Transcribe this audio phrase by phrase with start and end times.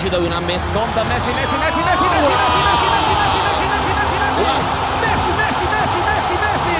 [0.00, 0.64] hagi de donar més.
[0.72, 4.52] Compte Messi, Messi, Messi, Messi, Messi, Messi, Messi, Messi, Messi, Messi, Messi,
[5.04, 6.76] Messi, Messi, Messi, Messi, Messi,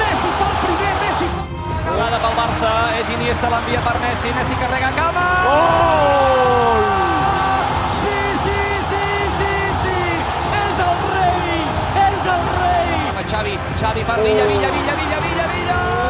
[0.00, 1.42] Messi fa el primer, Messi fa...
[1.90, 5.26] Jugada pel Barça, és Iniesta l'envia per Messi, Messi carrega cama!
[8.00, 8.16] Sí,
[8.46, 9.04] sí, sí,
[9.40, 9.52] sí,
[9.82, 9.98] sí,
[10.62, 11.60] és el rei,
[12.06, 13.28] és el rei!
[13.28, 16.03] Xavi, Xavi per Villa, Villa, Villa, Villa, Villa, Villa!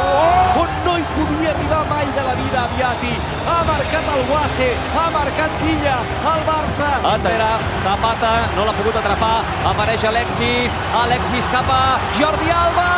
[1.15, 3.15] Podia arribar mai de la vida Aviati.
[3.47, 4.69] Ha marcat el Guaje,
[4.99, 5.97] ha marcat Villa,
[6.33, 6.89] el Barça.
[7.13, 7.53] Enrere,
[7.85, 9.37] Zapata, no l'ha pogut atrapar.
[9.73, 10.75] Apareix Alexis,
[11.05, 11.85] Alexis cap a
[12.19, 12.89] Jordi Alba!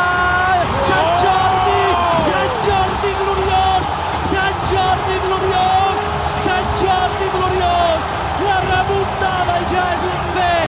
[0.89, 1.83] Sant Jordi!
[2.31, 3.93] Sant Jordi gloriós!
[4.33, 6.09] Sant Jordi gloriós!
[6.47, 8.11] Sant Jordi gloriós!
[8.47, 10.67] La remuntada ja és un fet!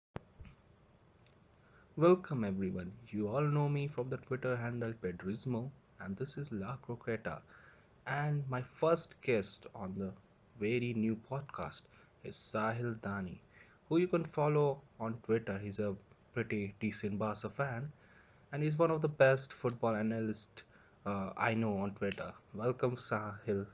[1.95, 2.91] Welcome everyone.
[3.09, 5.69] You all know me from the Twitter handle Pedrismo,
[5.99, 7.41] and this is La Croqueta.
[8.07, 10.13] And my first guest on the
[10.59, 11.81] very new podcast
[12.23, 13.39] is Sahil Dani,
[13.89, 15.57] who you can follow on Twitter.
[15.57, 15.95] He's a
[16.33, 17.91] pretty decent Barca fan,
[18.52, 20.63] and he's one of the best football analysts
[21.05, 22.33] uh, I know on Twitter.
[22.53, 23.67] Welcome, Sahil.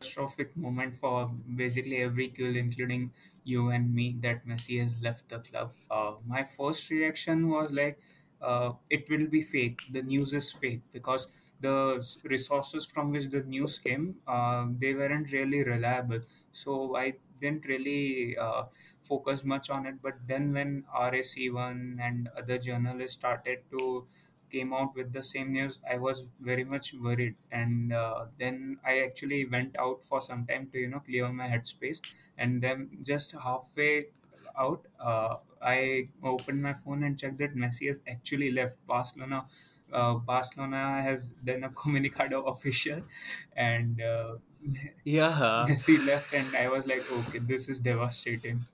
[0.00, 3.10] catastrophic moment for basically every culé, including
[3.44, 5.72] you and me, that Messi has left the club.
[5.90, 7.98] Uh, my first reaction was like,
[8.42, 9.82] uh, it will be fake.
[9.92, 11.28] The news is fake because
[11.60, 16.18] the resources from which the news came, uh, they weren't really reliable.
[16.52, 18.64] So I didn't really uh,
[19.02, 19.94] focus much on it.
[20.02, 24.06] But then when RAC1 and other journalists started to
[24.50, 29.00] came out with the same news, I was very much worried, and uh, then I
[29.00, 32.00] actually went out for some time to you know clear my headspace,
[32.38, 34.06] and then just halfway
[34.58, 39.46] out, uh, I opened my phone and checked that Messi has actually left Barcelona.
[39.92, 43.02] Uh, Barcelona has done a comunicado official,
[43.54, 44.36] and uh,
[45.04, 48.64] Yeah, Messi left, and I was like, okay, this is devastating.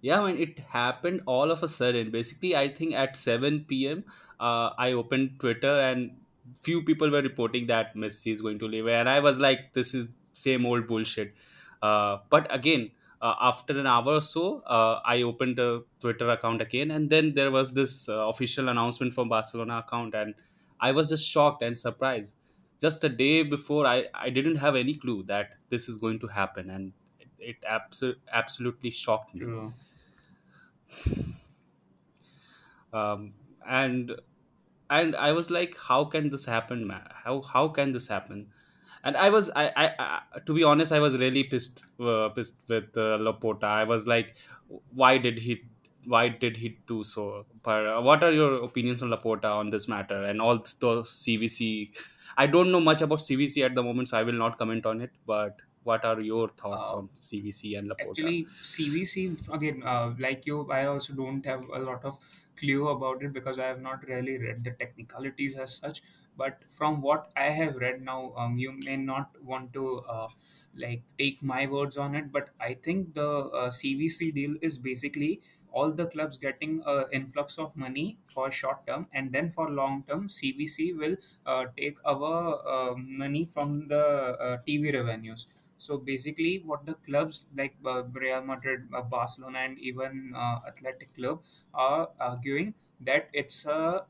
[0.00, 2.10] Yeah, I mean, it happened all of a sudden.
[2.10, 4.04] Basically, I think at 7 p.m.,
[4.38, 6.20] uh, I opened Twitter and
[6.62, 8.86] few people were reporting that Messi is going to leave.
[8.86, 11.34] And I was like, this is same old bullshit.
[11.82, 16.62] Uh, but again, uh, after an hour or so, uh, I opened a Twitter account
[16.62, 16.90] again.
[16.90, 20.14] And then there was this uh, official announcement from Barcelona account.
[20.14, 20.34] And
[20.80, 22.36] I was just shocked and surprised.
[22.80, 26.28] Just a day before, I, I didn't have any clue that this is going to
[26.28, 26.70] happen.
[26.70, 29.72] And it, it abso- absolutely shocked me True.
[32.92, 33.34] um,
[33.66, 34.12] and
[34.90, 37.06] and I was like, how can this happen, man?
[37.24, 38.48] How how can this happen?
[39.04, 42.62] And I was I I, I to be honest, I was really pissed uh, pissed
[42.68, 43.64] with uh, Laporta.
[43.64, 44.36] I was like,
[44.94, 45.62] why did he
[46.06, 47.44] why did he do so?
[47.62, 51.90] But uh, what are your opinions on Laporta on this matter and all those CVC?
[52.36, 55.00] I don't know much about CVC at the moment, so I will not comment on
[55.00, 55.10] it.
[55.26, 58.10] But what are your thoughts Uh, on CVC and Laporta?
[58.10, 62.18] Actually, CVC again, uh, like you, I also don't have a lot of
[62.56, 66.02] clue about it because I have not really read the technicalities as such.
[66.38, 70.28] But from what I have read now, um, you may not want to uh,
[70.74, 75.40] like take my words on it, but I think the uh, CVC deal is basically
[75.70, 80.04] all the clubs getting an influx of money for short term, and then for long
[80.08, 81.16] term, CVC will
[81.46, 85.46] uh, take our uh, money from the uh, TV revenues.
[85.76, 91.14] So basically, what the clubs like uh, Real Madrid, uh, Barcelona, and even uh, Athletic
[91.14, 91.42] Club
[91.74, 94.06] are arguing that it's a,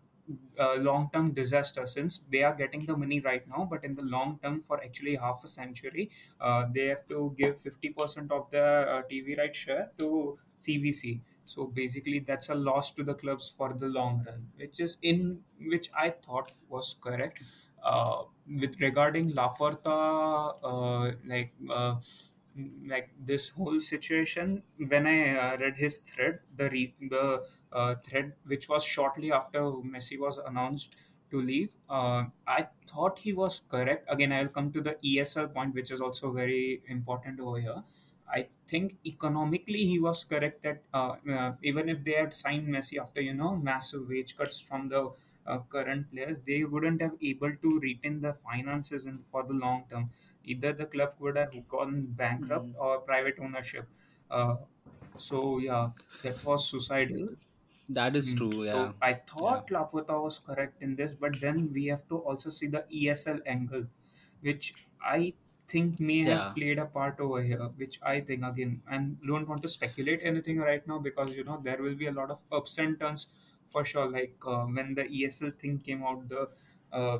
[0.59, 4.39] a long-term disaster since they are getting the money right now, but in the long
[4.43, 8.63] term, for actually half a century, uh, they have to give fifty percent of the
[8.63, 11.21] uh, TV right share to CVC.
[11.47, 15.41] So basically, that's a loss to the clubs for the long run, which is in
[15.61, 17.43] which I thought was correct
[17.83, 18.25] uh,
[18.61, 21.97] with regarding Laporta, uh, like uh,
[22.87, 28.35] like this whole situation, when I uh, read his thread, the re- the uh, thread
[28.45, 30.97] which was shortly after Messi was announced
[31.31, 34.07] to leave, uh, I thought he was correct.
[34.09, 37.83] Again, I will come to the ESL point, which is also very important over here.
[38.31, 43.01] I think economically he was correct that uh, uh, even if they had signed Messi
[43.01, 45.13] after you know massive wage cuts from the
[45.47, 49.85] uh, current players, they wouldn't have able to retain the finances in, for the long
[49.91, 50.11] term.
[50.55, 52.77] Either the club would have gone bankrupt Mhm.
[52.79, 53.89] or private ownership.
[54.31, 54.57] Uh,
[55.17, 55.89] so yeah,
[56.23, 57.37] that was suicidal.
[57.89, 58.35] That is Mm.
[58.35, 58.65] true.
[58.69, 58.93] So Yeah.
[59.01, 59.55] I Yeah.
[59.55, 63.41] thought Laporta was correct in this, but then we have to also see the ESL
[63.47, 63.87] angle,
[64.41, 65.35] which I
[65.69, 67.69] think may have played a part over here.
[67.83, 71.61] Which I think again, I don't want to speculate anything right now because you know
[71.63, 73.29] there will be a lot of ups and turns
[73.69, 74.11] for sure.
[74.11, 76.51] Like uh, when the ESL thing came out, the
[76.93, 77.19] uh,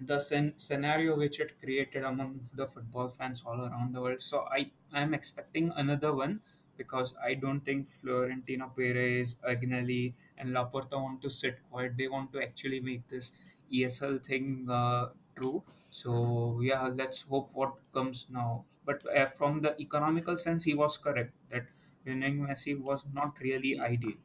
[0.00, 4.22] the scen- scenario which it created among the football fans all around the world.
[4.22, 6.40] So I I'm expecting another one
[6.76, 11.96] because I don't think Florentino Perez, Agnelli, and Laporta want to sit quiet.
[11.96, 13.32] They want to actually make this
[13.72, 15.62] ESL thing uh, true.
[15.90, 18.64] So yeah, let's hope what comes now.
[18.84, 21.66] But uh, from the economical sense, he was correct that
[22.04, 24.18] winning Messi was not really ideal.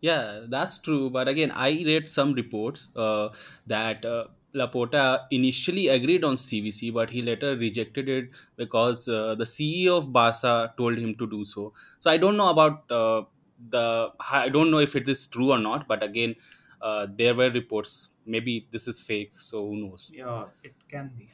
[0.00, 1.10] Yeah, that's true.
[1.10, 3.30] But again, I read some reports uh,
[3.66, 9.46] that uh, Laporta initially agreed on CVC, but he later rejected it because uh, the
[9.46, 11.72] CEO of Barca told him to do so.
[12.00, 13.22] So I don't know about uh,
[13.70, 14.12] the.
[14.30, 15.88] I don't know if it is true or not.
[15.88, 16.36] But again,
[16.80, 18.10] uh, there were reports.
[18.26, 19.40] Maybe this is fake.
[19.40, 20.12] So who knows?
[20.14, 21.28] Yeah, it can be.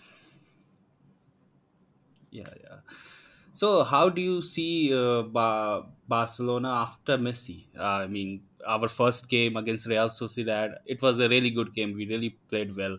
[2.31, 2.81] Yeah, yeah.
[3.53, 7.67] So, how do you see uh, ba- Barcelona after Messi?
[7.77, 11.93] Uh, I mean, our first game against Real Sociedad, it was a really good game.
[11.93, 12.99] We really played well,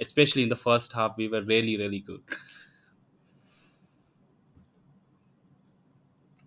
[0.00, 1.16] especially in the first half.
[1.16, 2.22] We were really, really good.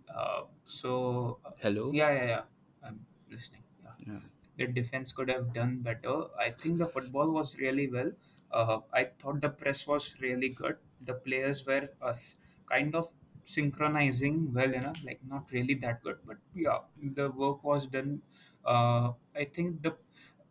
[0.08, 2.00] Uh, so Hello.
[2.00, 2.44] yeah, yeah, yeah.
[2.84, 3.64] I'm listening.
[3.84, 3.94] Yeah.
[4.06, 4.20] Yeah.
[4.58, 6.16] the defense could have done better.
[6.38, 8.12] I think the football was really well.
[8.52, 10.78] Uh, I thought the press was really good.
[11.02, 12.14] The players were uh,
[12.66, 13.12] kind of
[13.44, 18.22] synchronizing well enough, like not really that good, but yeah, the work was done.
[18.66, 19.96] Uh, I think the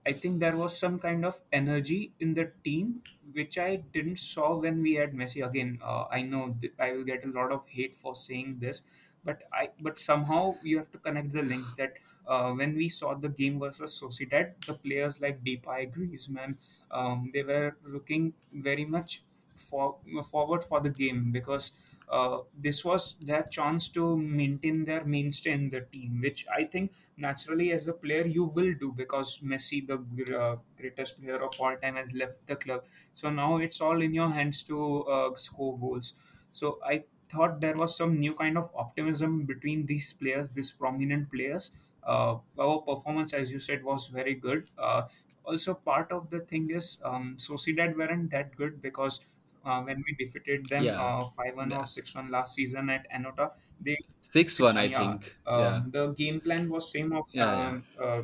[0.07, 3.03] I think there was some kind of energy in the team
[3.33, 5.47] which I didn't saw when we had Messi.
[5.47, 8.83] Again, uh, I know th- I will get a lot of hate for saying this,
[9.25, 11.95] but I but somehow you have to connect the links that
[12.27, 16.57] uh, when we saw the game versus Sociedad, the players like Depay, Griezmann,
[16.91, 19.23] um, they were looking very much
[19.55, 19.97] for,
[20.31, 21.73] forward for the game because
[22.11, 26.93] uh, this was their chance to maintain their mainstay in the team, which I think
[27.17, 29.99] naturally as a player you will do because Messi, the
[30.39, 32.85] uh, greatest player of all time, has left the club.
[33.13, 36.15] So now it's all in your hands to uh, score goals.
[36.51, 41.31] So I thought there was some new kind of optimism between these players, these prominent
[41.31, 41.71] players.
[42.03, 44.71] Uh, our performance, as you said, was very good.
[44.79, 45.09] Uh,
[45.45, 49.21] also, part of the thing is um, Sociedad weren't that good because
[49.69, 50.99] uh, when we defeated them Yeah.
[50.99, 54.95] uh, 5-1 or 6-1 last season at Anoeta, they Six one, I yeah.
[54.95, 55.37] think.
[55.55, 55.81] yeah.
[55.81, 57.75] Um, the game plan was same of Yeah, yeah.
[57.75, 58.23] um, uh,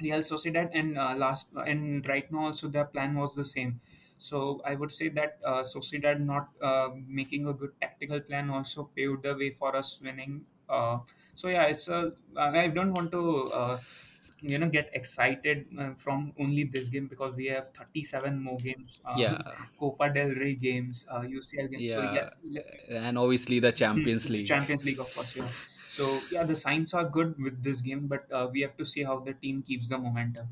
[0.00, 3.80] Real Sociedad and uh, last and right now also their plan was the same.
[4.18, 8.84] So I would say that uh, Sociedad not uh, making a good tactical plan also
[8.96, 10.46] paved the way for us winning.
[10.68, 11.00] Uh,
[11.34, 12.14] so yeah, it's a.
[12.36, 13.78] I don't want to uh,
[14.50, 19.00] you know get excited uh, from only this game because we have 37 more games.
[19.04, 19.38] Uh, Yeah.
[19.78, 21.92] Copa del Rey games, uh, UCL games.
[21.92, 22.62] So yeah, Yeah.
[23.08, 24.46] And obviously the Champions Hmm, League.
[24.46, 25.48] Champions League, of course, yeah.
[25.86, 29.02] So yeah, the signs are good with this game, but uh, we have to see
[29.04, 30.48] how the team keeps the momentum.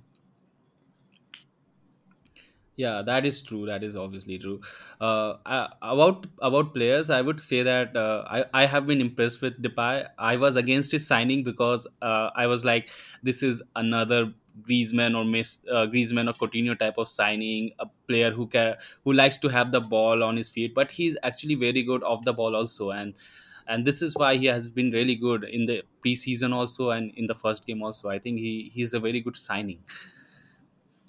[2.74, 3.66] Yeah, that is true.
[3.66, 4.60] That is obviously true.
[5.00, 5.34] Uh,
[5.82, 10.08] about about players, I would say that uh, I I have been impressed with Depay.
[10.18, 12.88] I was against his signing because uh, I was like,
[13.22, 14.32] this is another
[14.68, 19.12] Griezmann or Miss uh, Griezmann or Coutinho type of signing, a player who can who
[19.12, 22.32] likes to have the ball on his feet, but he's actually very good off the
[22.32, 23.12] ball also, and
[23.66, 27.26] and this is why he has been really good in the preseason also and in
[27.26, 28.08] the first game also.
[28.08, 29.80] I think he he's a very good signing.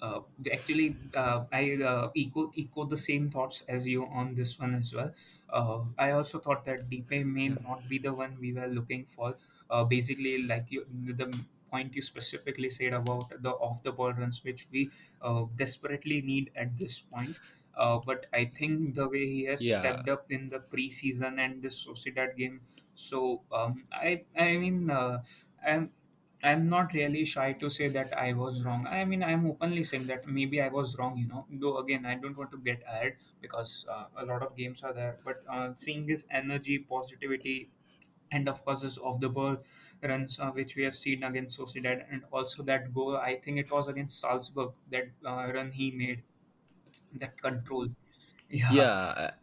[0.04, 0.20] Uh,
[0.52, 4.92] actually uh, I uh, echo echo the same thoughts as you on this one as
[4.92, 5.12] well.
[5.48, 9.36] Uh, I also thought that Depay may not be the one we were looking for.
[9.70, 10.86] Uh, basically, like you,
[11.22, 11.28] the
[11.70, 14.90] point you specifically said about the off the ball runs, which we
[15.22, 17.38] uh, desperately need at this point.
[17.76, 19.66] Uh, but I think the way he has Yeah.
[19.66, 22.60] stepped up in the preseason and this Sociedad game,
[22.94, 25.22] so um, I I mean uh,
[25.66, 25.90] I'm
[26.44, 28.86] I'm not really shy to say that I was wrong.
[28.86, 31.46] I mean, I'm openly saying that maybe I was wrong, you know.
[31.50, 34.92] Though, again, I don't want to get ahead because uh, a lot of games are
[34.92, 35.16] there.
[35.24, 37.70] But uh, seeing his energy, positivity,
[38.30, 39.58] and of course, his off the ball
[40.02, 43.70] runs, uh, which we have seen against Sociedad, and also that goal, I think it
[43.70, 46.22] was against Salzburg, that uh, run he made,
[47.14, 47.88] that control.
[48.50, 49.34] Yeah, Yeah,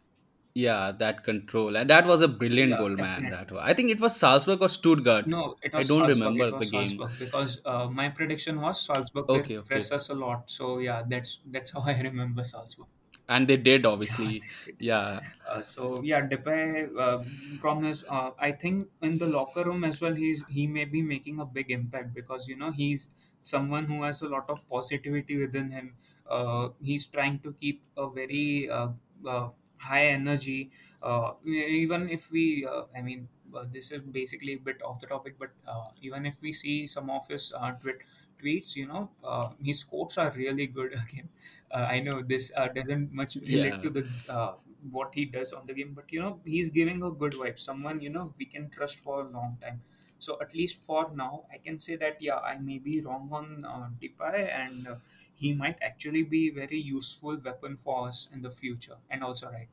[0.54, 3.28] yeah, that control, and that was a brilliant yeah, goal, man.
[3.28, 3.30] definitely.
[3.30, 5.32] That was, I think it was Salzburg or Stuttgart.
[5.32, 6.34] No, it I was don't Salzburg.
[6.34, 7.00] remember It the was game.
[7.00, 10.50] Salzburg because uh, my prediction was Salzburg will Okay, okay, press us a lot.
[10.50, 12.88] So yeah, that's that's how I remember Salzburg.
[13.28, 14.44] and they did Yeah, obviously.
[14.66, 14.78] they did.
[14.78, 17.22] Yeah, Uh, so yeah, Depay uh,
[17.60, 21.02] from his, uh, I think in the locker room as well, he's he may be
[21.02, 23.08] making a big impact because you know he's
[23.40, 25.94] someone who has a lot of positivity within him.
[26.26, 28.88] Uh, he's trying to keep a very uh,
[29.26, 29.50] uh,
[29.82, 30.70] high energy.
[31.02, 35.06] Uh, even if we, uh, I mean, uh, this is basically a bit off the
[35.06, 37.96] topic, but uh, even if we see some of his uh, tweet,
[38.42, 40.92] tweets, you know, uh, his quotes are really good.
[41.08, 41.28] Again,
[41.70, 43.82] uh, I know this uh, doesn't much relate Yeah.
[43.82, 44.54] to the uh,
[44.90, 47.58] what he does on the game, but you know, he's giving a good vibe.
[47.58, 49.82] Someone you know we can trust for a long time.
[50.18, 53.64] So at least for now, I can say that yeah, I may be wrong on
[53.64, 54.94] uh, Depay, and uh,
[55.34, 59.50] he might actually be a very useful weapon for us in the future, and also
[59.50, 59.68] right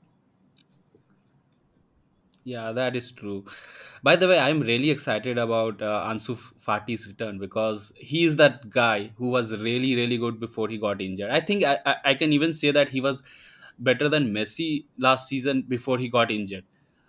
[2.46, 3.46] Yeah, that is true.
[4.02, 8.70] By the way, I'm really excited about uh, Ansu Fati's return because he is that
[8.70, 11.30] guy who was really, really good before he got injured.
[11.32, 13.24] I think I, I, I can even say that he was
[13.78, 16.66] better than Messi last season before he got injured.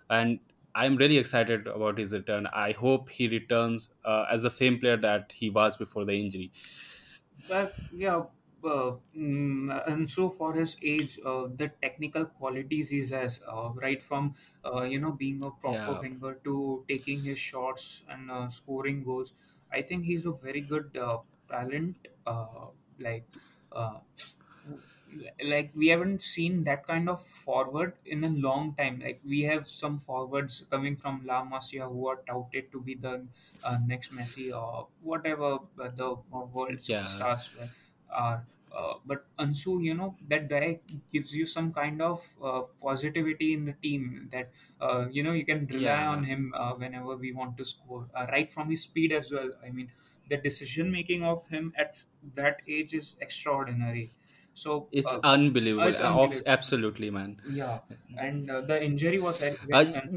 [0.09, 0.41] And
[0.75, 2.47] I'm really excited about his return.
[2.47, 6.51] I hope he returns uh, as the same player that he was before the injury.
[7.47, 8.25] But yeah,
[8.65, 14.01] uh, mm, and so for his age, uh, the technical qualities he has, uh, right
[14.03, 18.49] from uh, you know being a proper Yeah, winger to taking his shots and uh,
[18.49, 19.33] scoring goals,
[19.71, 22.07] I think he's a very good uh, talent.
[22.25, 22.67] Uh,
[22.99, 23.27] like,
[23.71, 23.99] uh,
[25.43, 28.99] like we haven't seen that kind of forward in a long time.
[28.99, 33.27] Like we have some forwards coming from La Masia who are touted to be the
[33.63, 37.71] uh, next Messi or whatever uh, the uh, world yeah, superstars were-
[38.11, 38.45] are.
[38.73, 40.79] Uh, but Ansu, you know, that guy
[41.11, 44.49] gives you some kind of uh, positivity in the team that,
[44.79, 46.29] uh, you know, you can rely on yeah.
[46.29, 49.51] him uh, whenever we want to score, uh, right from his speed as well.
[49.65, 49.91] I mean,
[50.29, 51.97] the decision making of him at
[52.35, 54.11] that age is extraordinary.
[54.53, 55.87] So, It's uh, unbelievable.
[55.87, 56.43] it's unbelievable.
[56.45, 57.41] Absolutely, man.
[57.49, 57.79] Yeah,
[58.17, 59.55] and uh, the injury was very,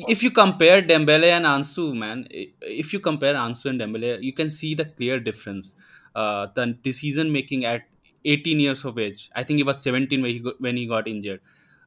[0.08, 4.50] if you compare Dembele and Ansu, man, if you compare Ansu and Dembele, you can
[4.50, 5.76] see the clear difference.
[6.14, 7.82] Uh, the decision making at
[8.24, 11.08] 18 years of age, I think he was 17 when he got, when he got
[11.08, 11.40] injured.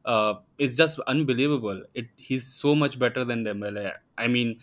[0.05, 1.83] Uh, it's just unbelievable.
[1.93, 3.93] It he's so much better than Dembele.
[4.17, 4.59] I mean,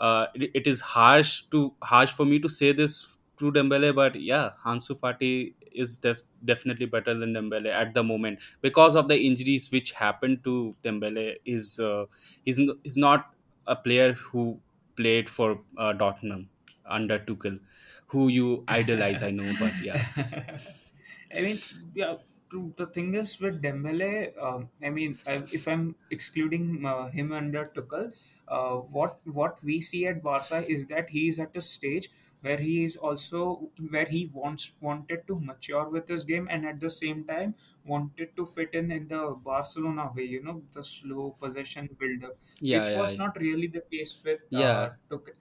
[0.00, 4.20] uh, it, it is harsh to harsh for me to say this to Dembele, but
[4.20, 9.18] yeah, Ansu Fati is def- definitely better than Dembele at the moment because of the
[9.26, 11.36] injuries which happened to Dembele.
[11.44, 12.06] Is uh,
[12.44, 13.30] he's, he's not
[13.66, 14.60] a player who
[14.96, 16.46] played for uh, Dortmund
[16.86, 17.60] under Tuchel,
[18.14, 19.22] who you idolize.
[19.22, 20.06] I know, but yeah,
[21.34, 21.58] I mean,
[21.94, 22.16] yeah.
[22.50, 22.74] True.
[22.76, 27.64] The thing is with Dembele, um, I mean, I, if I'm excluding uh, him under
[27.64, 28.12] Tuchel,
[28.46, 32.10] uh, what what we see at Barca is that he is at a stage
[32.42, 36.78] where he is also where he wants wanted to mature with his game and at
[36.80, 41.30] the same time wanted to fit in in the Barcelona way, you know, the slow
[41.40, 45.34] possession builder, yeah, which yeah, was not really the case with uh, yeah, Tuchel.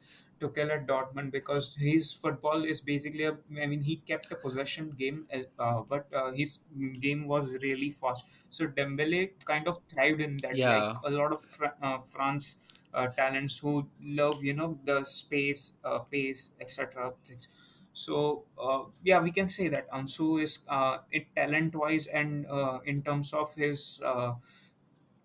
[0.44, 4.92] Tuchel at Dortmund because his football is basically a, I mean he kept a possession
[4.92, 6.60] game uh, uh, but uh, his
[7.00, 8.26] game was really fast.
[8.50, 12.58] So Dembele kind of thrived in that like yeah, a lot of Fr- uh, France
[12.94, 17.48] uh, talents who love you know the space uh, pace etc things.
[17.94, 22.80] So uh, yeah we can say that Ansu is uh, it talent wise and uh,
[22.86, 24.36] in terms of his uh,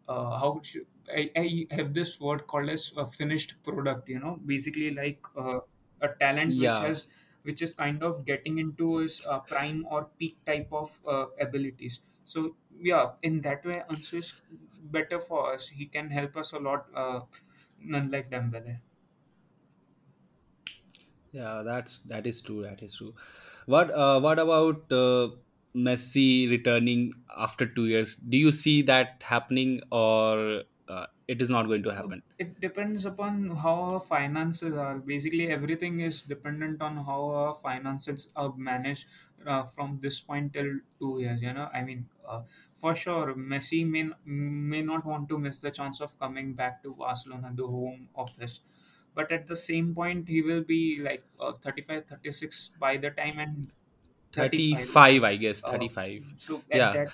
[0.09, 4.37] uh, how should, I, I have this word called as a finished product you know
[4.45, 5.61] basically like uh,
[6.01, 6.81] a talent which yeah.
[6.81, 7.07] has
[7.43, 12.01] which is kind of getting into his uh, prime or peak type of uh, abilities
[12.25, 14.43] so yeah in that way Ansu is
[14.83, 17.21] better for us he can help us a lot uh,
[17.81, 18.81] unlike Dembele
[21.31, 22.63] Yeah, that's that is true.
[22.63, 23.15] That is true.
[23.67, 25.29] What uh, what about uh,
[25.77, 28.17] Messi returning after two years?
[28.17, 32.23] Do you see that happening, or uh, it is not going to happen?
[32.39, 34.99] it depends upon how our finances are.
[34.99, 39.07] Basically, everything is dependent on how our finances are managed
[39.45, 41.43] uh, from this point till two years.
[41.43, 42.43] You know, I mean, uh,
[42.75, 46.95] for sure, Messi may may not want to miss the chance of coming back to
[46.95, 48.61] Barcelona, the home office.
[49.15, 53.39] But at the same point, he will be like uh, 35, thirty-six by the time
[53.41, 53.73] and
[54.33, 54.91] 35.
[54.91, 55.65] 35, I guess.
[55.65, 56.35] Uh, 35.
[56.37, 56.97] so Yeah.
[56.97, 57.13] that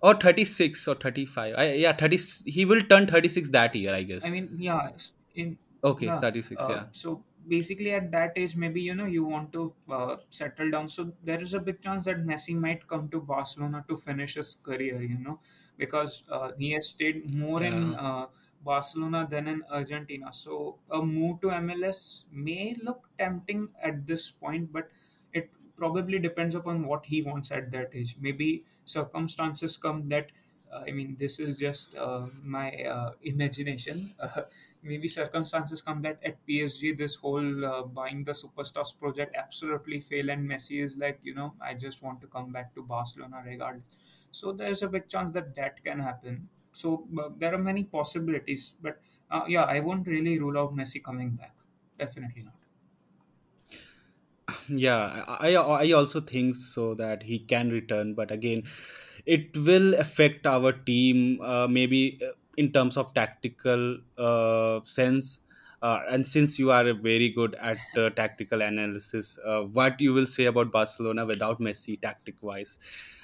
[0.00, 1.54] Or 36 or 35.
[1.56, 2.16] I, yeah, 30.
[2.50, 4.90] He will turn 36 that year, I guess I mean, yeah,
[5.34, 6.20] in Okay, yeah.
[6.20, 6.68] 36.
[6.68, 6.88] Uh, Yeah.
[6.92, 10.88] so basically, at that age, maybe you know you want to uh, settle down.
[10.88, 14.56] So there is a big chance that Messi might come to Barcelona to finish his
[14.62, 15.00] career.
[15.02, 15.40] You know,
[15.76, 17.94] because uh, he has stayed more in Yeah.
[17.94, 18.26] uh,
[18.62, 20.32] Barcelona than in Argentina.
[20.32, 24.90] So a move to MLS may look tempting at this point, but
[25.32, 28.16] it probably depends upon what he wants at that age.
[28.18, 30.32] Maybe circumstances come that
[30.70, 34.10] uh, I mean, this is just uh, my uh, imagination.
[34.20, 34.42] Uh,
[34.82, 40.28] maybe circumstances come that at PSG, this whole uh, buying the superstars project absolutely fail,
[40.30, 44.26] and Messi is like, you know, I just want to come back to Barcelona regardless.
[44.30, 46.48] So there's a big chance that that can happen.
[46.72, 49.00] So uh, there are many possibilities, but
[49.48, 51.54] yeah, I won't really rule out Messi coming back.
[51.98, 52.57] Definitely not.
[54.68, 58.62] Yeah, I I also think so that he can return, but again,
[59.26, 65.44] it will affect our team uh, maybe uh, in terms of tactical uh, sense.
[65.80, 70.26] Uh, and since you are very good at uh, tactical analysis, uh, what you will
[70.26, 72.78] say about Barcelona without Messi, tactic wise?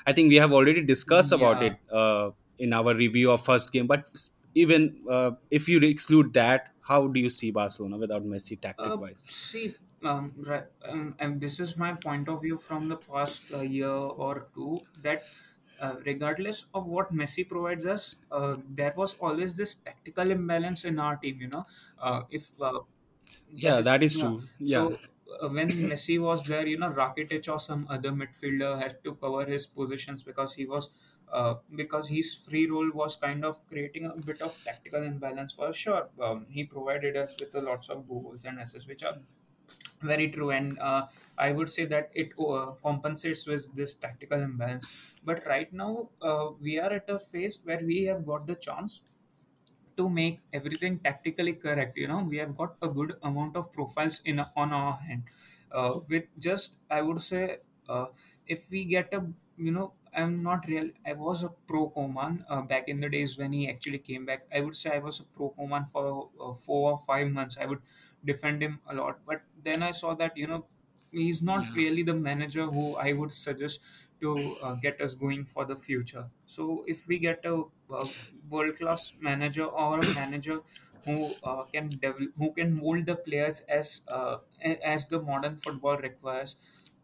[0.07, 3.89] I think we have already discussed about it uh, in our review of first game.
[3.89, 4.07] But
[4.55, 9.25] even uh, if you exclude that, how do you see Barcelona without Messi, tactic wise?
[9.51, 13.61] see, um, right, um, and this is my point of view from the past uh,
[13.61, 15.23] year or two that
[15.81, 20.99] uh, regardless of what Messi provides us, uh, there was always this tactical imbalance in
[20.99, 21.41] our team.
[21.41, 21.67] You know,
[21.99, 22.81] uh, if uh,
[23.63, 24.19] that Yeah, is that is yeah.
[24.19, 24.49] true.
[24.59, 24.91] Yeah.
[24.91, 25.01] So
[25.41, 29.45] uh, when Messi was there, you know, Rakitic or some other midfielder had to cover
[29.47, 30.91] his positions because he was.
[31.33, 35.73] Uh, because his free role was kind of creating a bit of tactical imbalance for
[35.73, 36.09] sure.
[36.21, 39.17] Um, he provided us with a lots of goals and assists, which are
[40.05, 41.07] very true, and uh,
[41.39, 44.87] I would say that it uh, compensates with this tactical imbalance.
[45.25, 49.01] But right now, uh, we are at a phase where we have got the chance
[49.97, 51.97] to make everything tactically correct.
[51.97, 55.25] You know, we have got a good amount of profiles in on our hand.
[55.71, 57.59] Uh, with just, I would say,
[57.89, 58.07] uh,
[58.47, 60.91] if we get a, you know, I'm not real.
[61.07, 64.47] I was a pro Koeman uh, back in the days when he actually came back.
[64.53, 67.57] I would say I was a pro Koeman for uh, four or five months.
[67.59, 67.83] I would
[68.25, 70.67] defend him a lot, but then I saw that you know
[71.11, 71.75] he's not Yeah.
[71.75, 73.81] really the manager who I would suggest
[74.21, 76.31] to uh, get us going for the future.
[76.47, 78.09] So if we get a, a
[78.49, 80.61] world class manager or a manager
[81.05, 84.39] who uh, can develop, who can mold the players as uh,
[84.83, 86.57] as the modern football requires.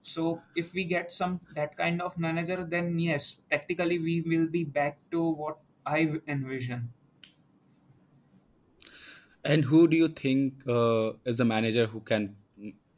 [0.03, 4.65] So if we get some that kind of manager, then yes, tactically we will be
[4.65, 6.93] back to what I envision.
[9.45, 12.37] And who do you think uh, is a manager who can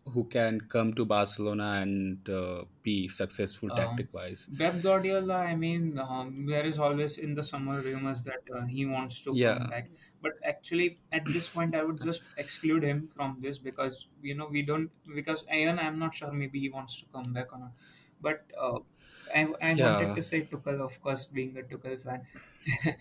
[0.06, 4.50] who can come to Barcelona and uh, be successful Um, tactic wise?
[4.58, 8.84] Pep Guardiola, I mean, um, there is always in the summer rumors that uh, he
[8.86, 9.90] wants to come Yeah, back.
[10.20, 14.46] But actually, at this point, I would just exclude him from this because, you know,
[14.48, 17.72] we don't, because I'm not sure maybe he wants to come back or not.
[18.20, 18.80] But uh,
[19.34, 22.26] I, I wanted yeah, to say Tuchel, of course, being a Tuchel fan.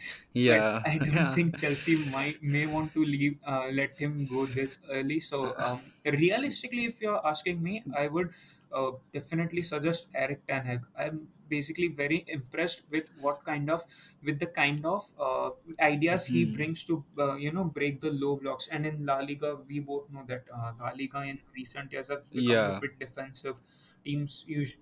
[0.48, 4.26] but yeah, I don't yeah, think Chelsea might may want to leave, uh, let him
[4.28, 5.20] go this early.
[5.20, 8.34] So um, realistically, if you're asking me, I would
[8.72, 10.86] uh, definitely suggest Eric Ten Hag.
[10.98, 13.84] I'm basically very impressed with what kind of
[14.24, 16.56] with the kind of uh, ideas he Mhm.
[16.58, 18.68] brings to uh, you know break the low blocks.
[18.68, 22.34] And in La Liga, we both know that uh, La Liga in recent years have
[22.34, 22.80] become a yeah.
[22.80, 23.62] bit defensive.
[24.04, 24.78] Teams use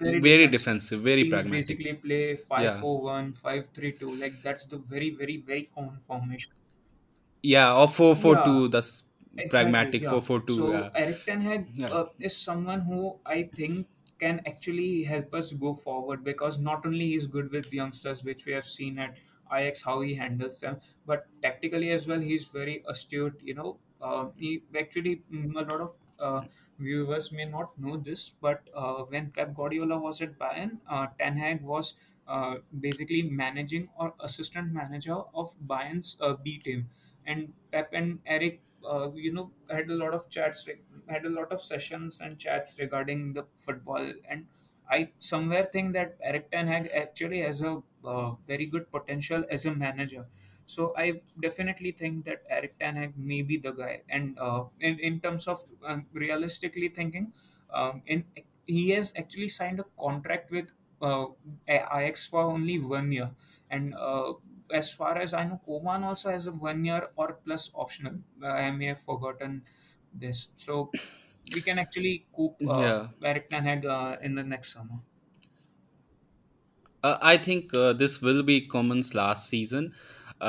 [0.00, 1.00] very Very defensive.
[1.02, 1.78] very pragmatic.
[1.78, 4.14] basically play five Yeah, four one, five three two.
[4.16, 6.52] Like that's the very very very common formation.
[7.42, 7.74] yeah.
[7.74, 8.68] Or four four Yeah, two.
[8.68, 10.02] That's Exactly, pragmatic.
[10.02, 10.10] yeah.
[10.10, 10.60] Four four two.
[10.60, 13.88] So Yeah, Eric Ten Hag uh, is someone who I think
[14.20, 18.52] can actually help us go forward because not only he's good with youngsters, which we
[18.52, 19.16] have seen at
[19.52, 23.40] Ajax how he handles them, but tactically as well he's very astute.
[23.42, 26.44] You know, uh, he actually a lot of uh,
[26.78, 31.36] viewers may not know this, but uh, when Pep Guardiola was at Bayern, uh, Ten
[31.36, 31.94] Hag was
[32.26, 36.88] uh, basically managing or assistant manager of Bayern's uh, B team.
[37.26, 40.68] And Pep and Eric uh, you know had a lot of chats
[41.08, 44.12] had a lot of sessions and chats regarding the football.
[44.28, 44.46] And
[44.94, 49.64] i somewhere think that eric ten hag actually has a uh, very good potential as
[49.64, 50.26] a manager
[50.66, 54.98] so i definitely think that eric ten hag may be the guy and uh, in,
[54.98, 57.32] in terms of um, realistically thinking
[57.72, 58.24] um, in
[58.66, 60.70] he has actually signed a contract with
[61.02, 61.26] uh,
[61.68, 63.30] Ajax for only one year
[63.70, 64.32] and uh,
[64.72, 68.20] as far as I know, Koeman also has a one year or plus optional.
[68.42, 69.64] I may have forgotten
[70.12, 70.48] this.
[70.56, 70.90] So
[71.54, 73.08] we can actually coop uh, yeah.
[73.22, 75.00] Eric Ten Hag uh, in the next summer.
[77.02, 79.92] Uh, I think uh, this will be Koeman's last season,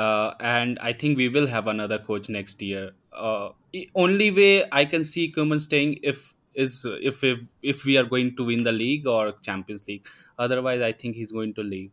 [0.02, 2.92] uh, and I think we will have another coach next year.
[3.12, 3.50] Uh,
[3.94, 8.34] only way I can see Koeman's staying if is if if if we are going
[8.36, 10.06] to win the league or Champions League.
[10.38, 11.90] Otherwise, I think he's going to leave.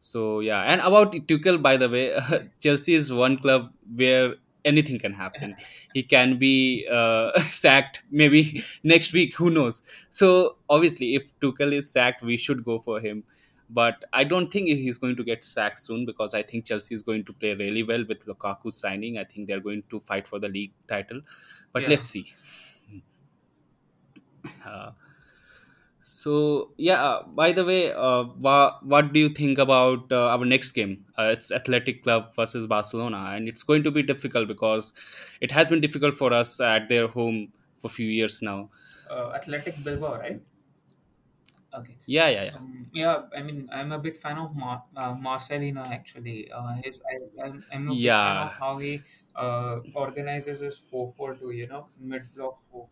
[0.00, 2.16] So yeah, and about Tuchel, by the way,
[2.60, 5.56] Chelsea is one club where anything can happen.
[5.94, 9.36] He can be uh, sacked maybe next week.
[9.36, 9.82] Who knows?
[10.10, 13.24] So obviously, if Tuchel is sacked, we should go for him.
[13.74, 17.02] But I don't think he's going to get sacked soon because I think Chelsea is
[17.02, 19.18] going to play really well with Lukaku's signing.
[19.18, 21.22] I think they're going to fight for the league title.
[21.72, 21.88] But Yeah.
[21.90, 22.26] let's see.
[24.64, 24.90] Uh,
[26.02, 27.02] so yeah.
[27.02, 31.04] uh, By the way, uh, wha- what do you think about uh, our next game?
[31.18, 34.92] Uh, it's Athletic Club versus Barcelona, and it's going to be difficult because
[35.40, 38.70] it has been difficult for us at their home for a few years now.
[39.10, 40.40] Uh, Athletic Bilbao, right?
[41.74, 41.98] Okay.
[42.06, 42.56] Yeah, yeah, yeah.
[42.56, 46.50] Um, yeah, I mean, I'm a big fan of Mar- uh, Marcelino actually.
[46.52, 49.04] Uh, his, I, I'm, I'm a big fan Yeah, of how he
[49.34, 52.88] uh, organizes his 4-4-2, you know, mid-block 4.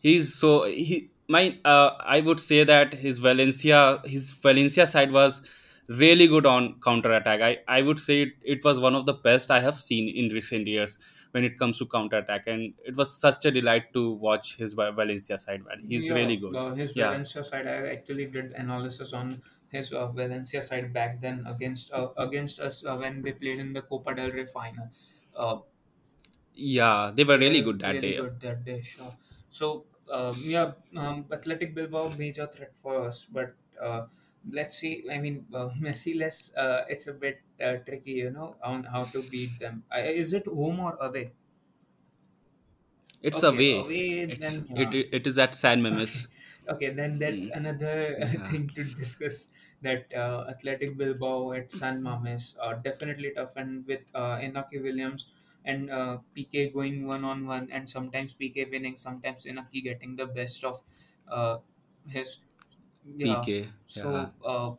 [0.00, 5.48] he's so he my uh, I would say that his Valencia his Valencia side was
[5.88, 7.40] really good on counter attack.
[7.40, 10.32] I, I would say it, it was one of the best I have seen in
[10.32, 10.98] recent years
[11.32, 14.72] when it comes to counter attack, and it was such a delight to watch his
[14.74, 15.64] Valencia side.
[15.64, 16.56] Man, he's Yeah, really good.
[16.56, 19.30] uh, his Yeah, Valencia side, I actually did analysis on
[19.70, 23.72] his uh, Valencia side back then against uh, against us uh, when they played in
[23.72, 24.90] the Copa del Rey final.
[25.36, 25.58] Uh,
[26.54, 28.20] yeah, they were really good that really day.
[28.20, 29.12] good that day, sure.
[29.50, 34.06] So, um, yeah, um, Athletic Bilbao major threat for us, but uh,
[34.50, 35.04] let's see.
[35.10, 36.54] I mean, uh, Messi less.
[36.56, 39.84] Uh, it's a bit uh, tricky, you know, on how to beat them.
[39.90, 41.32] I, is it home or away?
[43.22, 43.72] It's Okay, away.
[43.72, 44.26] away.
[44.28, 46.28] It's Then it it is at San Mames.
[46.68, 49.48] okay, then that's Mm, another Yeah, thing to discuss.
[49.84, 55.28] That uh, Athletic Bilbao at San Mames are definitely tough, and with uh, Inaki Williams
[55.64, 60.24] and uh, Piqué going one on one, and sometimes Piqué winning, sometimes Inaki getting the
[60.26, 60.80] best of
[61.28, 61.58] uh,
[62.08, 62.38] his
[63.16, 63.72] yeah, Piqué.
[63.94, 64.02] Yeah.
[64.02, 64.72] so uh,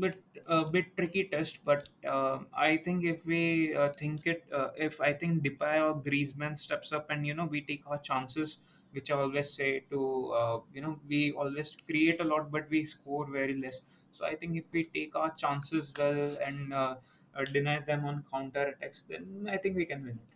[0.00, 4.68] bit a bit tricky test, but uh, I think if we uh, think it, uh,
[4.76, 8.58] if I think Depay or Griezmann steps up and you know we take our chances,
[8.92, 12.84] which I always say to uh, you know we always create a lot, but we
[12.84, 13.80] score very less.
[14.12, 16.96] So I think if we take our chances well and uh,
[17.34, 20.31] uh, deny them on counter attacks, then I think we can win it.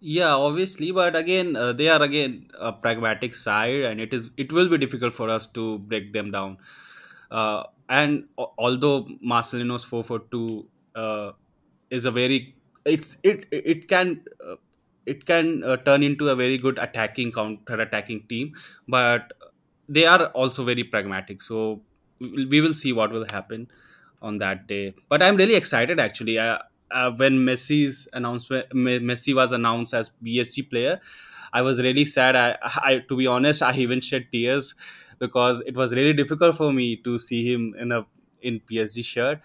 [0.00, 4.52] Yeah, obviously, but again, uh, they are again a pragmatic side, and it is it
[4.52, 6.58] will be difficult for us to break them down.
[7.32, 11.32] Uh, and al- although Marcelino's four four two uh,
[11.90, 14.54] is a very it's it it can uh,
[15.04, 18.52] it can uh, turn into a very good attacking counter attacking team,
[18.86, 19.32] but
[19.88, 21.42] they are also very pragmatic.
[21.42, 21.82] So
[22.20, 23.66] we will see what will happen
[24.22, 24.94] on that day.
[25.08, 26.38] But I'm really excited actually.
[26.38, 26.58] Uh,
[26.90, 31.00] uh, when Messi's announcement, Messi was announced as PSG player,
[31.52, 32.36] I was really sad.
[32.36, 34.74] I, I, to be honest, I even shed tears
[35.18, 38.06] because it was really difficult for me to see him in a
[38.40, 39.40] in PSG shirt.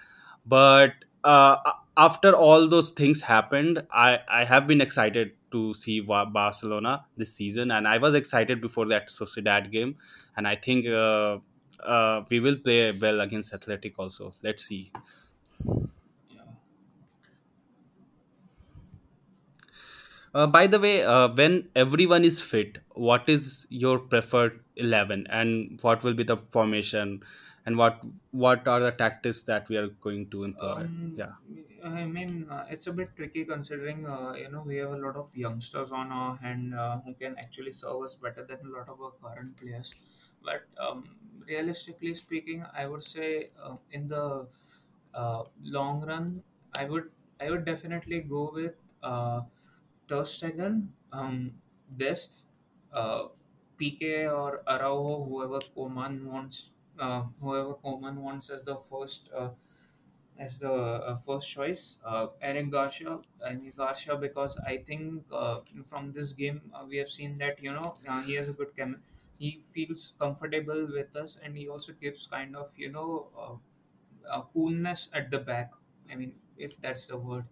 [0.45, 1.57] But uh,
[1.97, 7.71] after all those things happened, I I have been excited to see Barcelona this season,
[7.71, 9.95] and I was excited before that Sociedad game,
[10.35, 10.87] and I think.
[10.87, 11.39] Uh,
[11.83, 14.33] uh, we will play well against Athletic also.
[14.41, 14.89] Let's see.
[20.33, 25.79] Uh, by the way, uh, when everyone is fit, what is your preferred eleven, and
[25.83, 27.21] what will be the formation,
[27.65, 30.71] and what what are the tactics that we are going to employ?
[30.71, 31.33] Um, Yeah,
[31.83, 35.15] I mean, uh, it's a bit tricky considering uh, you know we have a lot
[35.15, 38.89] of youngsters on our hand uh, who can actually serve us better than a lot
[38.89, 39.93] of our current players.
[40.43, 41.03] But um,
[41.47, 44.47] realistically speaking, I would say uh, in the
[45.13, 46.41] uh, long run,
[46.75, 49.41] I would I would definitely go with uh,
[50.13, 51.53] Ter Stegen, um,
[51.89, 52.43] Best,
[52.93, 53.27] uh,
[53.79, 59.29] Piqué or Araujo, whoever Koeman wants, uh, whoever Koeman wants as the first.
[59.35, 59.49] Uh,
[60.37, 61.97] as the uh, first choice.
[62.05, 67.09] Uh, Eric Garcia, Eric Garcia, because I think uh, from this game uh, we have
[67.09, 69.01] seen that you know uh, he has a good chem.
[69.37, 73.59] He feels comfortable with us, and he also gives kind of you know
[74.29, 75.71] uh, coolness at the back.
[76.11, 77.45] I mean, if that's the word.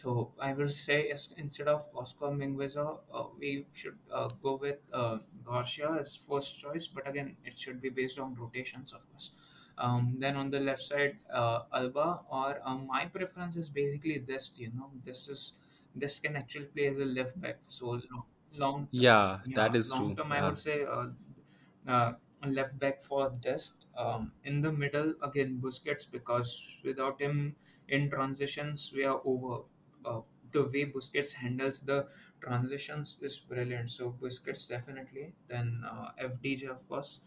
[0.00, 4.78] So I will say as, instead of Oscar Mingueza, uh, we should uh, go with
[4.92, 6.86] uh, Garcia as first choice.
[6.86, 9.30] But again, it should be based on rotations, of course.
[9.78, 14.52] Um, then on the left side, uh, Alba or um, my preference is basically this.
[14.56, 15.52] You know, this is
[15.94, 17.58] this can actually play as a left back.
[17.68, 20.16] So long, long yeah, yeah, that is long true.
[20.16, 21.10] term, I Yeah, would say uh,
[21.86, 22.12] uh,
[22.46, 23.86] left back for Dest.
[23.96, 27.56] Um, in the middle, again, Busquets, because without him
[27.88, 29.64] in transitions, we are over.
[30.06, 30.20] Uh,
[30.52, 32.08] the way Busquets handles the
[32.40, 33.90] transitions is brilliant.
[33.90, 35.34] So, Busquets definitely.
[35.48, 37.20] Then uh, FDJ, of course.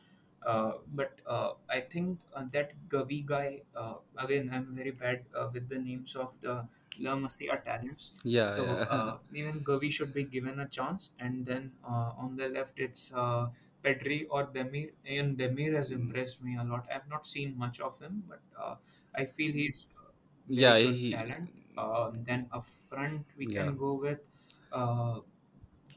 [0.45, 5.49] Uh, but uh, I think uh, that Gavi guy, uh, again, I'm very bad uh,
[5.53, 6.65] with the names of the
[6.97, 8.13] La Masia talents.
[8.45, 11.11] So yeah, yeah, uh, even Gavi should be given a chance.
[11.19, 13.49] And then uh, on the left, it's uh,
[13.83, 14.91] Pedri or Demir.
[15.05, 16.87] And Demir has Mm, impressed me a lot.
[16.93, 18.75] I've not seen much of him, but uh,
[19.13, 20.11] I feel he's uh,
[20.47, 20.77] yeah.
[20.77, 21.49] He, talent.
[21.81, 24.19] Uh, then up front, we yeah, can go with.
[24.71, 25.19] Uh,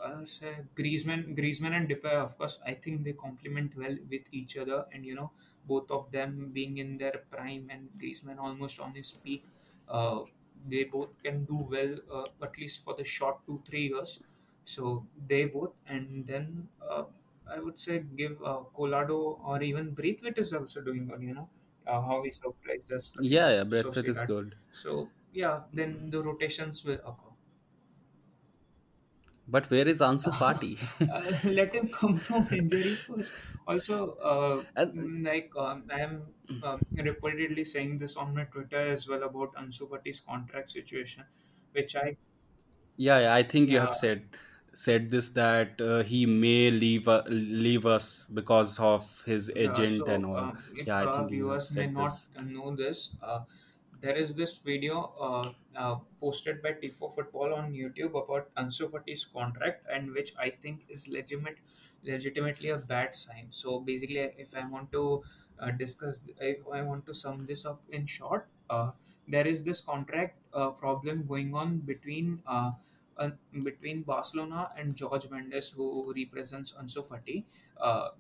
[0.01, 2.15] I'll say Griezmann, Griezmann and Depay.
[2.27, 5.31] Of course, I think they complement well with each other, and you know,
[5.67, 9.45] both of them being in their prime and Griezmann almost on his peak,
[9.89, 10.25] uh,
[10.69, 14.21] they both can do well, uh, at least for the short two three years.
[14.65, 17.05] So they both, and then uh,
[17.47, 21.23] I would say give uh, Collado or even Braithwaite is also doing well.
[21.23, 21.49] You know
[21.87, 24.57] uh, how he surprised us Yeah, yeah, Braithwaite is good.
[24.73, 27.33] So yeah, then the rotations will occur.
[29.47, 30.79] But where is Ansu Fati?
[31.09, 33.33] uh, let him come from injury first.
[33.67, 39.09] Also, uh, and like um, I am um, reportedly saying this on my Twitter as
[39.09, 41.25] well about Ansu Fati's contract situation,
[41.73, 42.17] which I
[42.97, 44.37] yeah, yeah, I think you have said
[44.75, 50.09] said this that uh, he may leave uh, leave us because of his Yeah, agent
[50.09, 50.51] and all.
[50.51, 52.31] um, Yeah, I think you have viewers may said not this.
[52.37, 53.45] uh, know this, uh,
[54.03, 59.25] there is this video uh, uh, posted by Tifo Football on YouTube about Ansu Fati's
[59.25, 61.59] contract, and which I think is legitimate,
[62.03, 63.47] legitimately a bad sign.
[63.51, 65.23] So basically, if I want to
[65.61, 68.91] uh, discuss, if I want to sum this up in short, uh,
[69.29, 72.41] there is this contract uh, problem going on between.
[72.47, 72.73] Uh,
[73.63, 77.45] between Barcelona and George Mendes, who represents Ansu Fati,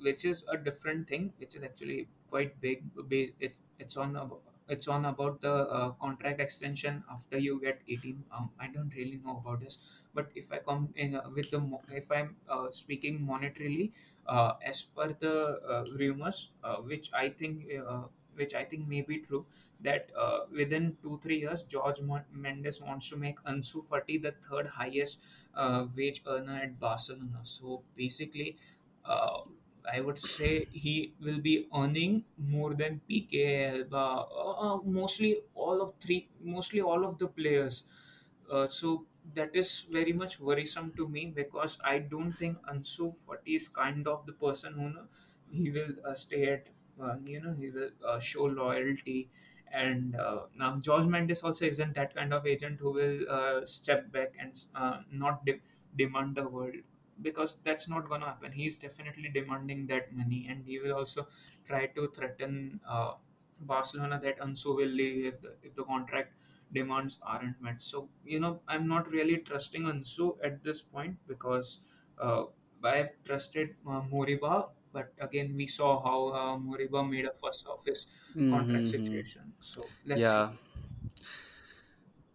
[0.00, 2.84] which is a different thing, which is actually quite big.
[3.10, 4.42] It, it's on about,
[4.74, 8.24] it's on about the uh, contract extension after you get 18.
[8.32, 9.78] Um, I don't really know about this,
[10.14, 13.92] but if I come in uh, with the mo- if I'm uh, speaking monetarily,
[14.26, 15.34] uh, as per the
[15.68, 17.66] uh, rumors, uh, which I think
[18.34, 19.44] which I think may be true,
[19.80, 20.10] that
[20.50, 22.00] within two three years, George
[22.32, 25.18] Mendes wants to make Ansu Fati the third highest
[25.96, 27.40] wage earner at Barcelona.
[27.42, 28.56] So basically,
[29.90, 35.82] I would say he will be earning more than Piqué Alba, uh, uh, mostly all
[35.82, 37.84] of three, mostly all of the players.
[38.50, 43.56] Uh, so that is very much worrisome to me because I don't think Ansu Fati
[43.56, 45.06] is kind of the person who know,
[45.50, 46.68] he will uh, stay at,
[47.00, 49.30] uh, you know, he will uh, show loyalty.
[49.72, 54.12] And uh, now George Mendes also isn't that kind of agent who will uh, step
[54.12, 55.60] back and uh, not de-
[55.96, 56.74] demand the world
[57.20, 58.52] because that's not going to happen.
[58.52, 61.28] He's definitely demanding that money, and he will also
[61.66, 63.14] try to threaten uh,
[63.60, 66.34] Barcelona that Ansu will leave if the, if the contract
[66.72, 67.82] demands aren't met.
[67.82, 71.80] So you know, I'm not really trusting Ansu at this point because
[72.18, 72.44] uh,
[72.82, 77.84] I've trusted uh, Moriba, but again, we saw how uh, Moriba made a fuss of
[77.84, 78.06] his
[78.48, 78.88] contract Mm-hmm.
[78.88, 79.52] situation.
[79.60, 80.48] So let's see.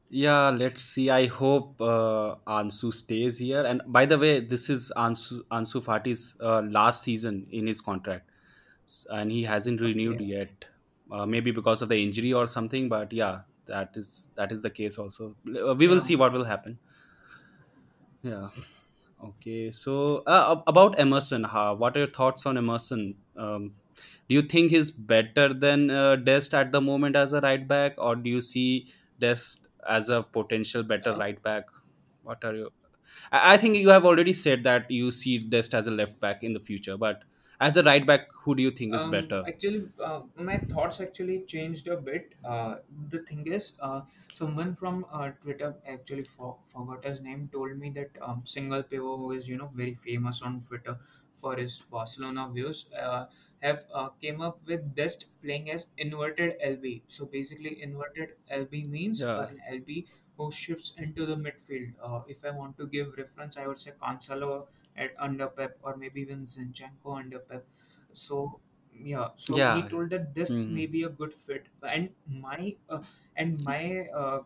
[0.10, 0.50] Yeah.
[0.50, 1.10] Let's see.
[1.10, 3.64] I hope uh, Ansu stays here.
[3.66, 8.30] And by the way, this is Ansu Ansu Fati's uh, last season in his contract,
[9.10, 10.26] and he hasn't renewed Okay.
[10.26, 10.66] yet.
[11.12, 12.90] Uh, maybe because of the injury or something.
[12.90, 14.98] But yeah, that is that is the case.
[14.98, 16.00] Also, Uh, we will Yeah.
[16.10, 16.80] see what will happen.
[18.24, 18.50] Yeah.
[19.24, 19.72] Okay.
[19.72, 21.76] So uh, about Emerson, huh?
[21.76, 23.16] what are your thoughts on Emerson?
[23.36, 23.72] Um,
[24.30, 27.96] do you think he's better than uh, Dest at the moment as a right back,
[27.98, 28.88] or do you see
[29.20, 31.66] Dest as a potential better Uh, right back?
[32.22, 32.72] What are you?
[33.32, 36.44] I I think you have already said that you see Dest as a left back
[36.44, 37.24] in the future, but
[37.60, 39.44] as a right back, who do you think is Um, better?
[39.46, 42.36] actually, uh, my thoughts actually changed a bit.
[42.44, 42.78] Uh,
[43.10, 44.02] the thing is, uh,
[44.34, 49.18] someone from uh, Twitter actually for, forgot his name told me that um, Single Pivot,
[49.24, 50.98] who is you know very famous on Twitter
[51.48, 53.26] for his Barcelona views, uh,
[53.62, 57.04] have uh, came up with this playing as inverted LB.
[57.08, 60.08] So basically, inverted LB means Yeah, an LB
[60.38, 61.94] who shifts into the midfield.
[62.02, 65.96] Uh, if I want to give reference, I would say Cancelo at under Pep or
[65.98, 67.66] maybe even Zinchenko under Pep.
[68.14, 68.62] So
[69.00, 71.68] yeah so he told that this hmm may be a good fit.
[71.84, 73.04] And my uh,
[73.36, 74.44] and my uh,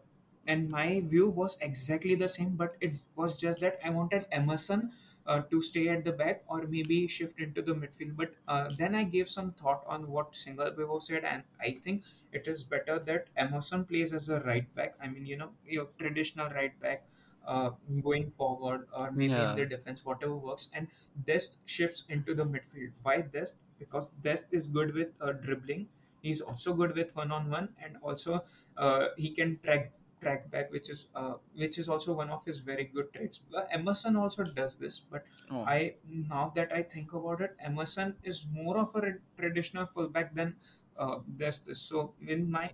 [0.48, 4.92] and my view was exactly the same but it was just that i wanted emerson
[5.28, 8.96] uh, to stay at the back or maybe shift into the midfield but uh, then
[8.96, 13.00] i gave some thought on what single Pivot said and i think it is better
[13.00, 17.04] that emerson plays as a right back i mean you know your traditional right back
[17.48, 17.72] uh,
[18.04, 20.88] going forward or maybe in the defense whatever works and
[21.26, 22.92] Dest shifts into the midfield.
[23.02, 23.64] Why Dest?
[23.80, 25.88] Because Dest is good with uh, dribbling.
[26.22, 28.44] He's also good with one-on-one, and also
[28.78, 32.60] uh, he can track track back, which is uh, which is also one of his
[32.60, 33.42] very good traits.
[33.72, 38.46] Emerson also does this, but Oh, I now that I think about it, Emerson is
[38.48, 40.56] more of a traditional fullback than
[40.98, 41.76] uh, Dest.
[41.76, 42.72] So in my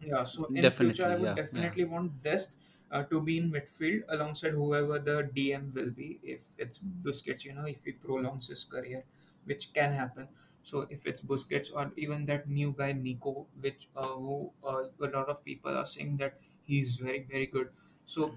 [0.00, 1.06] yeah, so in future.
[1.06, 1.74] I would Yeah, yeah.
[1.74, 2.52] definitely want Dest
[2.90, 6.20] uh, to be in midfield alongside whoever the DM will be.
[6.22, 9.04] If it's Busquets, you know, if he prolongs his career,
[9.44, 10.28] which can happen.
[10.62, 15.06] So if it's Busquets or even that new guy Nico, which uh, who uh, a
[15.08, 17.70] lot of people are saying that he's very very good.
[18.04, 18.36] So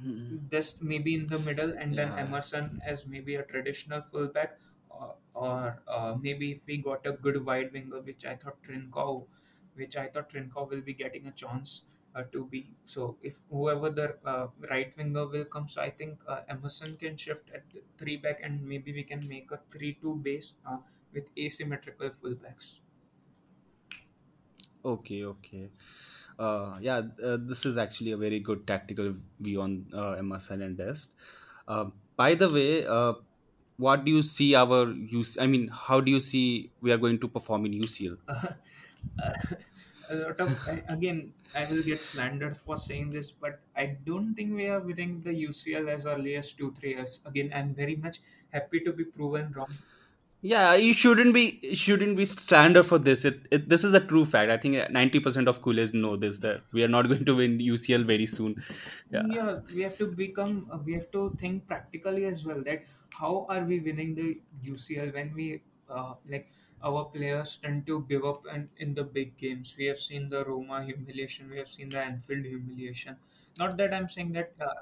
[0.54, 4.60] this maybe in the middle, and then Yeah, Emerson as maybe a traditional fullback,
[4.91, 9.28] uh, or uh, maybe if we got a good wide winger, which I thought Trincao,
[9.74, 11.84] which I thought Trincao will be getting a chance
[12.15, 12.76] uh, to be.
[12.84, 17.17] So if whoever the uh, right winger will come, so I think uh, Emerson can
[17.17, 20.80] shift at the three back, and maybe we can make a three-two base uh,
[21.13, 22.80] with asymmetrical fullbacks.
[24.84, 25.72] Okay, okay.
[26.41, 31.15] Uh, yeah, uh, this is actually a very good tactical view on uh, and Dest.
[31.67, 33.13] Uh, by the way, uh,
[33.77, 35.38] what do you see our use?
[35.38, 38.17] I mean, how do you see we are going to perform in UCL?
[39.17, 39.34] Uh,
[40.12, 44.54] a lot of again, I will get slandered for saying this, but I don't think
[44.56, 47.19] we are winning the UCL as early as two three years.
[47.25, 48.19] Again, I'm very much
[48.51, 49.73] happy to be proven wrong.
[50.43, 53.25] Yeah, you shouldn't be shouldn't be standard for this.
[53.25, 54.49] It, it this is a true fact.
[54.49, 57.60] I think ninety percent of culés know this that we are not going to win
[57.60, 58.56] UCL very soon.
[59.12, 59.21] Yeah.
[59.23, 60.67] Yeah, we have to become.
[60.71, 62.62] Uh, we have to think practically as well.
[62.63, 62.86] That
[63.19, 66.47] how are we winning the UCL when we uh, like
[66.84, 69.75] our players tend to give up and in the big games.
[69.77, 71.49] We have seen the Roma humiliation.
[71.51, 73.17] We have seen the Anfield humiliation.
[73.60, 74.54] Not that I'm saying that.
[74.60, 74.73] Uh,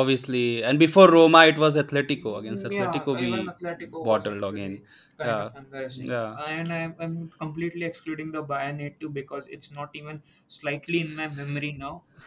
[0.00, 3.18] Obviously, and before Roma, it was Atletico against Yeah, Atletico.
[3.18, 4.84] even We Atletico bottled again.
[5.22, 6.08] Yeah, of embarrassing.
[6.10, 6.36] yeah.
[6.36, 11.14] And I'm, I'm completely excluding the Bayern 8 too because it's not even slightly in
[11.14, 12.04] my memory now.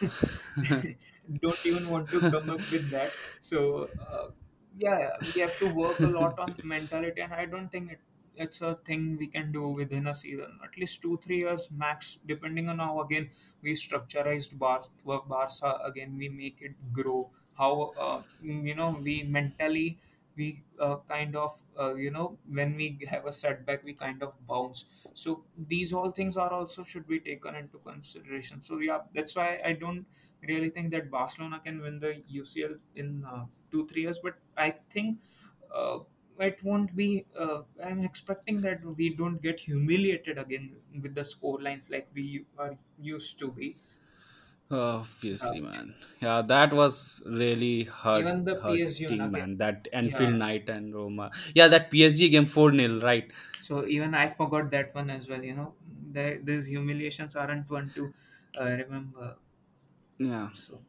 [1.42, 3.10] Don't even want to come up with that.
[3.40, 4.30] So, uh,
[4.76, 8.00] yeah, we have to work a lot on the mentality, and I don't think it,
[8.34, 10.58] it's a thing we can do within a season.
[10.62, 13.30] At least two, three years max, depending on how again
[13.62, 17.32] we structurized Bar- Barca again, we make it grow.
[17.58, 19.98] How uh, you know we mentally
[20.36, 24.34] we uh, kind of uh, you know when we have a setback we kind of
[24.46, 24.84] bounce.
[25.14, 28.60] So these all things are also should be taken into consideration.
[28.62, 30.04] So yeah that's why i don't
[30.48, 34.70] really think that barcelona can win the ucl in uh, 2 3 years but i
[34.90, 35.18] think
[35.74, 35.98] uh,
[36.38, 41.60] it won't be uh, i'm expecting that we don't get humiliated again with the score
[41.60, 43.76] lines like we are used to be
[44.70, 45.94] Obviously, man.
[46.20, 49.56] Yeah, that was really hurt, even the psg hurting, again man.
[49.58, 51.30] That Anfield yeah night and Roma.
[51.54, 53.30] Yeah, that PSG game 4 nil, right?
[53.60, 55.42] So even I forgot that one as well.
[55.42, 55.74] You know,
[56.12, 58.14] the, these humiliations aren't one to
[58.58, 59.36] uh, remember.
[60.18, 60.50] Yeah.
[60.54, 60.80] So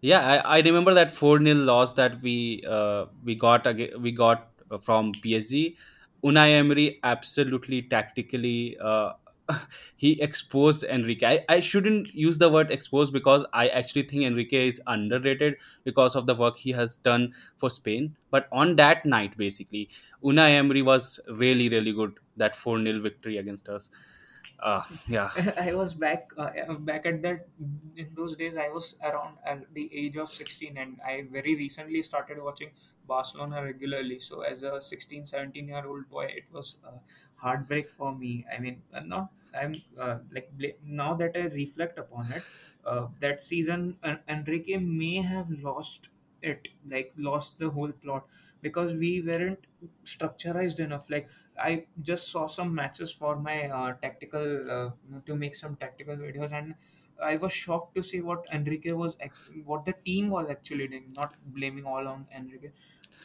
[0.00, 4.12] Yeah, I, I remember that 4 nil loss that we uh, we got aga we
[4.12, 4.48] got
[4.80, 5.76] from PSG.
[6.24, 9.12] Unai Emery absolutely tactically uh,
[9.96, 11.26] he exposed Enrique.
[11.26, 16.14] I, I shouldn't use the word exposed because I actually think Enrique is underrated because
[16.16, 18.16] of the work he has done for Spain.
[18.30, 19.88] But on that night, basically,
[20.24, 22.18] Unai Emery was really, really good.
[22.36, 23.90] That 4 nil victory against us.
[24.58, 25.28] Uh, yeah.
[25.58, 27.48] I was back uh, uh, back at that
[27.96, 28.56] in those days.
[28.56, 29.36] I was around
[29.72, 32.70] the age of sixteen, and I very recently started watching
[33.08, 34.20] Barcelona regularly.
[34.20, 36.92] So as a 16, 17 year old boy, it was a
[37.42, 38.46] heartbreak for me.
[38.54, 39.30] I mean, I'm not.
[39.54, 40.50] I'm uh, like
[40.84, 42.42] now that I reflect upon it,
[42.86, 43.96] uh, that season
[44.28, 46.08] Enrique may have lost
[46.40, 48.26] it, like lost the whole plot
[48.62, 49.66] because we weren't
[50.04, 51.10] structurized enough.
[51.10, 51.28] Like
[51.58, 54.90] I just saw some matches for my uh, tactical uh,
[55.26, 56.74] to make some tactical videos, and
[57.22, 59.16] I was shocked to see what Enrique was,
[59.64, 61.12] what the team was actually doing.
[61.16, 62.70] Not blaming all on Enrique.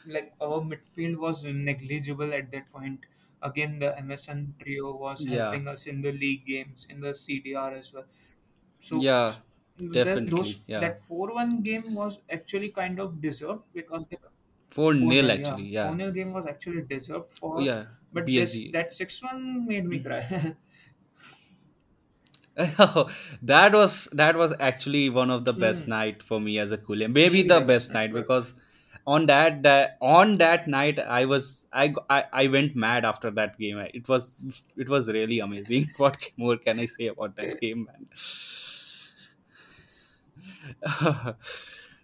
[0.05, 3.05] Like our midfield was negligible at that point.
[3.41, 5.37] Again, the MSN trio was Yeah.
[5.37, 8.05] helping us in the league games, in the CDR as well.
[8.79, 9.35] So Yeah,
[9.91, 10.29] definitely.
[10.29, 10.79] those Yeah.
[10.79, 14.17] that four one game was actually kind of deserved because the
[14.69, 15.31] 4 4 nil, yeah.
[15.31, 15.67] actually.
[15.79, 15.95] 4 Yeah.
[15.95, 17.67] nil game was actually deserved for us.
[17.67, 17.85] Yeah.
[18.13, 20.55] But this that 6 1 made me cry.
[22.55, 25.89] that was that was actually one of the best Hmm.
[25.89, 27.13] night for me as a Koolian.
[27.13, 28.59] Maybe the best night because
[29.07, 33.77] on that, on that night I was I, I I went mad after that game.
[33.93, 35.85] It was it was really amazing.
[35.97, 38.07] What more can I say about that game, man?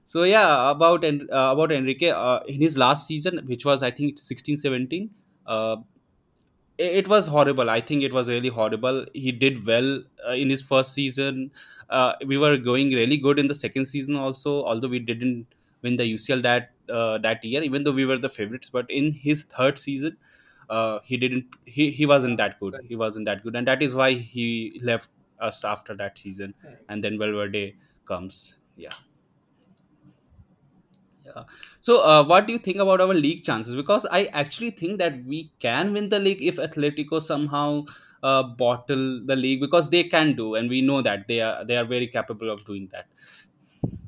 [0.05, 3.91] so yeah, about En- uh, about Enrique uh, in his last season, which was I
[3.91, 5.09] think 16 17.
[5.45, 5.77] Uh,
[6.77, 7.69] it it was horrible.
[7.69, 9.05] I think it was really horrible.
[9.13, 11.51] He did well uh, in his first season.
[11.89, 15.47] Uh, we were going really good in the second season also, although we didn't
[15.81, 18.69] win the UCL that uh, that year, even though we were the favorites.
[18.69, 20.17] But in his third season,
[20.69, 21.45] uh, he didn't.
[21.65, 22.75] He, he wasn't that good.
[22.87, 26.53] He wasn't that good, and that is why he left us after that season.
[26.89, 27.75] And then Valverde
[28.05, 28.57] comes.
[28.77, 28.89] Yeah.
[31.25, 31.43] Yeah.
[31.79, 33.75] So, uh, what do you think about our league chances?
[33.75, 37.85] Because I actually think that we can win the league if Atletico somehow
[38.21, 41.77] uh, bottle the league because they can do, and we know that they are they
[41.77, 43.07] are very capable of doing that.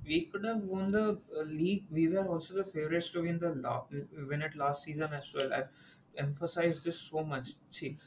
[0.06, 1.86] We could have won the uh, league.
[1.90, 5.54] We were also the favorites to win the la- win it last season as well.
[5.54, 5.70] I've
[6.18, 7.54] emphasized this so much.
[7.70, 7.98] See,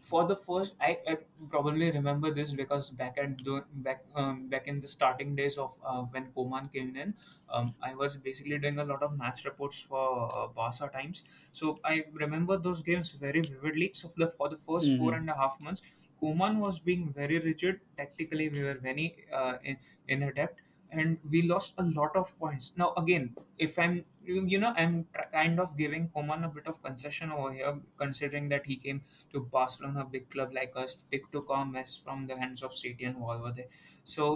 [0.00, 1.18] for the first I, I
[1.50, 5.76] probably remember this because back at the back um, back in the starting days of
[5.84, 7.14] uh, when Koeman came in
[7.48, 11.76] um, I was basically doing a lot of match reports for uh, Barca times so
[11.84, 15.28] I remember those games very vividly so for the, for the first four hmm and
[15.28, 15.82] a half months
[16.22, 20.60] Koeman was being very rigid tactically we were very uh, in, in adept
[21.00, 22.72] and we lost a lot of points.
[22.76, 26.82] Now again if I'm you know I'm tr- kind of giving Koeman a bit of
[26.82, 31.22] concession over here considering that he came to Barcelona, a big club like us, it
[31.32, 33.66] took our mess from the hands of Setién and Valverde.
[34.02, 34.26] So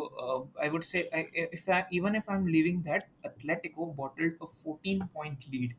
[0.58, 4.46] uh, I would say, I, if I, even if I'm leaving that, Atletico bottled a
[4.46, 5.74] 14 point lead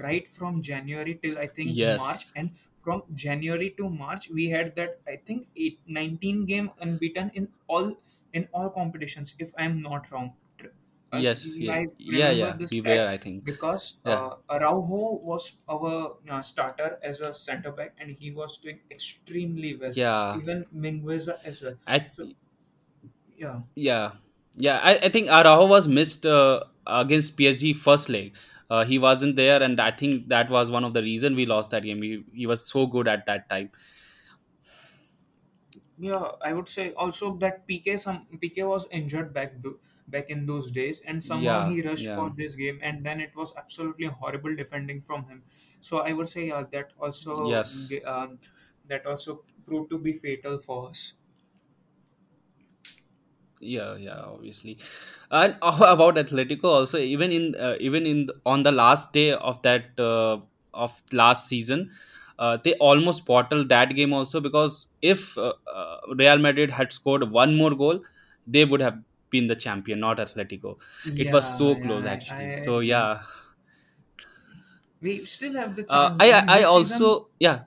[0.00, 5.00] right from January till I think March, and from January to March we had that
[5.06, 7.96] I think eight, 19 game unbeaten in all
[8.32, 9.34] in all competitions.
[9.38, 10.32] If I'm not wrong,
[11.12, 15.54] I, yes yeah yeah yeah the we were i think because yeah uh, Araujo was
[15.68, 19.90] our uh, starter as a centre back and he was doing extremely well.
[19.92, 21.74] yeah Even Mingueza as well.
[21.86, 22.28] i So
[23.36, 24.12] yeah, Yeah,
[24.56, 24.80] yeah.
[24.82, 28.36] I, I think Araujo was missed uh, against PSG first leg.
[28.68, 31.72] Uh, he wasn't there, and I think that was one of the reason we lost
[31.72, 32.02] that game.
[32.02, 33.70] He, he was so good at that time.
[36.00, 36.32] Yeah.
[36.42, 39.76] I would say also that Piqué some Piqué was injured back th-
[40.08, 42.18] back in those days, and somehow Yeah, he rushed yeah.
[42.18, 45.42] for this game, and then it was absolutely horrible defending from him.
[45.80, 47.94] So I would say yeah, that also Yes.
[47.94, 48.38] g- um,
[48.86, 51.14] that also proved to be fatal for us.
[53.60, 54.78] Yeah, yeah, obviously.
[55.30, 59.98] And about Atletico also, even in uh, even in on the last day of that
[59.98, 60.40] uh,
[60.72, 61.90] of last season,
[62.40, 67.30] uh, they almost bottled that game also because if uh, uh, Real Madrid had scored
[67.30, 68.00] one more goal,
[68.46, 68.98] they would have
[69.30, 70.78] been the champion, not Atletico.
[71.16, 72.56] It was Yeah, so yeah, close I, I actually.
[72.56, 73.22] So yeah,
[75.02, 77.64] We still have the uh, chance, I I I this season, also yeah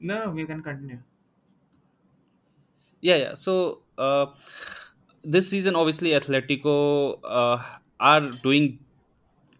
[0.00, 1.00] no, we can continue.
[3.00, 3.34] yeah yeah.
[3.34, 4.26] So uh,
[5.22, 7.62] this season obviously Atletico uh,
[8.00, 8.83] are doing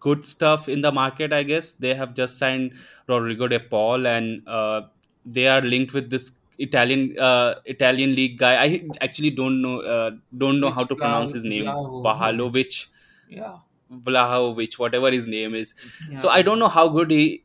[0.06, 1.72] good stuff in the market i guess.
[1.72, 2.72] They have just signed
[3.08, 4.82] rodrigo de paul and uh,
[5.24, 8.54] they are linked with this italian uh, italian league guy.
[8.64, 10.10] I actually don't know uh,
[10.44, 11.66] don't know how It's to pronounce his name.
[12.08, 12.86] Vahalovic
[13.28, 13.58] Yeah,
[13.90, 15.74] Vlahovic, whatever his name is.
[16.16, 16.28] So.
[16.28, 17.42] I don't know how good he,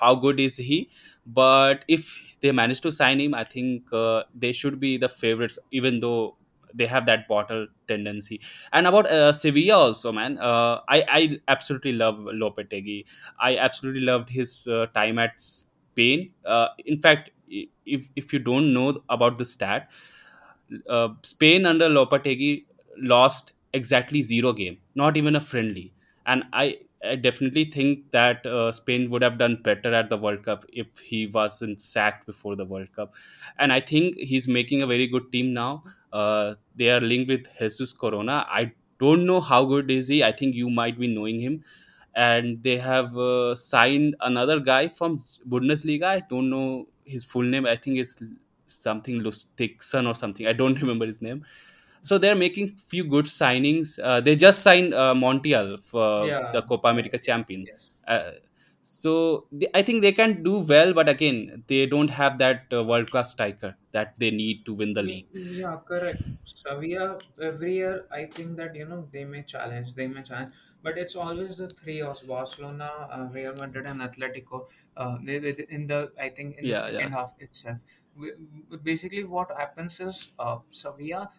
[0.00, 0.88] how good is he,
[1.26, 5.58] but if they manage to sign him, I think uh, they should be the favorites,
[5.70, 6.35] even though
[6.76, 8.40] they have that bottle tendency.
[8.72, 12.98] And about uh, Sevilla also, man, uh, I I absolutely love Lopetegui.
[13.40, 16.30] I absolutely loved his uh, time at Spain.
[16.44, 19.90] Uh, in fact, if if you don't know about the stat,
[20.88, 22.64] uh, Spain under Lopetegui
[22.98, 25.92] lost exactly zero game, not even a friendly.
[26.24, 26.78] And I,
[27.12, 30.98] I definitely think that uh, Spain would have done better at the World Cup if
[30.98, 33.14] he wasn't sacked before the World Cup.
[33.58, 35.84] And I think he's making a very good team now.
[36.12, 38.46] Uh, they are linked with Jesus Corona.
[38.48, 40.24] I don't know how good is he.
[40.24, 41.62] I think you might be knowing him.
[42.14, 46.04] And they have uh, signed another guy from Bundesliga.
[46.04, 47.66] I don't know his full name.
[47.66, 48.22] I think it's
[48.66, 50.46] something Lustigson or something.
[50.46, 51.44] I don't remember his name.
[52.02, 53.98] So they're making few good signings.
[54.02, 56.88] Uh, they just signed uh, Montiel for Yeah, the Copa.
[56.88, 57.68] America champion.
[57.68, 57.92] yes.
[58.06, 58.32] Uh,
[58.82, 62.84] so they, I think they can do well, but again, they don't have that uh,
[62.84, 65.26] world class striker that they need to win the league.
[65.32, 66.22] yeah, correct.
[66.44, 70.96] Sevilla every year, I think that you know they may challenge, they may challenge, but
[70.96, 74.68] it's always the three of Barcelona, uh, Real Madrid, and Atletico.
[74.96, 77.00] Uh, in the I think in the Yeah, yeah.
[77.00, 77.78] second half itself,
[78.16, 78.32] We-
[78.82, 81.30] basically what happens is uh, Sevilla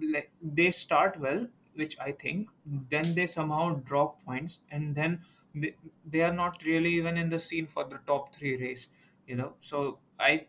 [0.00, 5.76] like they start well, which I think, then they somehow drop points, and then they,
[6.04, 8.88] they are not really even in the scene for the top three race.
[9.26, 10.48] You know, so I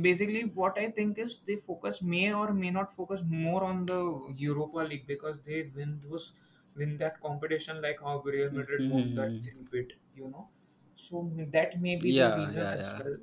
[0.00, 4.32] basically what I think is they focus may or may not focus more on the
[4.36, 6.32] Europa League because they win those
[6.74, 9.92] win that competition like how Real Madrid won that three bit.
[10.14, 10.48] You know,
[10.96, 13.02] so that may be the reason yeah, yeah.
[13.02, 13.16] well.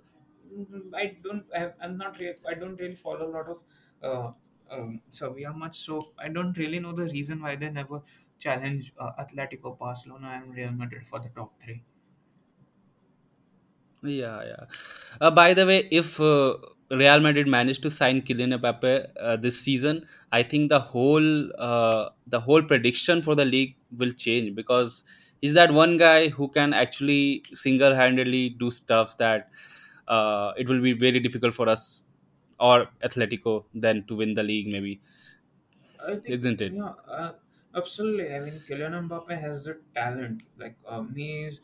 [0.53, 1.45] Mm, I don't.
[1.55, 2.19] I, I'm not.
[2.19, 3.63] Re- I don't really follow a lot of
[4.03, 4.31] uh,
[4.72, 8.01] um, Sevilla much, so I don't really know the reason why they never
[8.39, 11.84] challenge uh, Atletico, Barcelona, and Real Madrid for the top three.
[14.03, 14.65] Yeah, yeah.
[15.19, 16.57] Uh, by the way, if uh,
[16.89, 22.09] Real Madrid managed to sign Kylian Mbappe uh, this season, I think the whole uh,
[22.26, 25.03] the whole prediction for the league will change because
[25.39, 29.51] he's that one guy who can actually single handedly do stuffs that
[30.07, 32.07] uh, it will be very difficult for us
[32.62, 35.01] or Atletico then to win the league, maybe,
[36.05, 36.76] I think, isn't it?
[36.78, 37.34] yeah, uh,
[37.76, 38.34] absolutely.
[38.34, 40.43] I mean, Kylian Mbappe has the talent.
[40.57, 41.62] Like, um, he's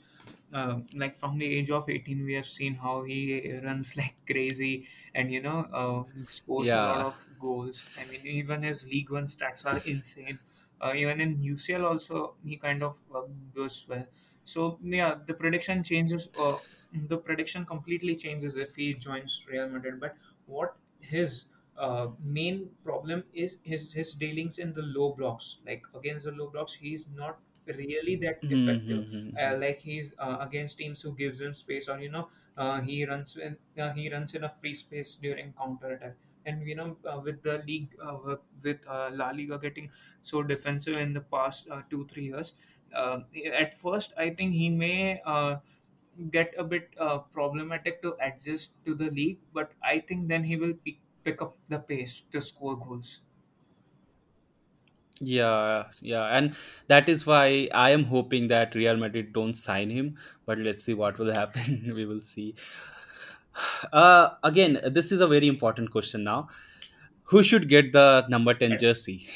[0.53, 4.87] uh, like from the age of 18 we have seen how he runs like crazy
[5.15, 7.03] and you know uh, scores a lot Yeah.
[7.03, 10.39] of goals i mean even his league one stats are insane
[10.81, 13.23] uh, even in ucl also he kind of uh,
[13.53, 14.07] goes well
[14.45, 16.57] so yeah the prediction changes uh,
[16.93, 20.77] the prediction completely changes if he joins real madrid but what
[21.07, 21.45] his
[21.77, 25.57] uh, main problem is his his dealings in the low blocks.
[25.65, 29.05] Like against the low blocks he's not really that effective.
[29.39, 29.57] uh, Mm-hmm.
[29.57, 33.37] like he's uh, against teams who gives him space or you know uh, he runs
[33.37, 36.15] in uh, he runs in a free space during counter attack.
[36.45, 39.91] And you know uh, with the league uh, with with, uh, La Liga getting
[40.21, 42.53] so defensive in the past uh, two three years
[42.93, 43.19] uh,
[43.53, 45.57] at first I think he may uh,
[46.31, 50.55] get a bit uh, problematic to adjust to the league but I think then he
[50.57, 53.21] will pick, pick up the pace to score goals
[55.19, 56.55] Yeah, yeah, and
[56.89, 60.15] that is why I am hoping that Real Madrid don't sign him.
[60.45, 61.91] But let's see what will happen.
[61.95, 62.55] we will see.
[63.91, 66.47] Uh, again, this is a very important question now.
[67.25, 69.27] Who should get the number ten jersey?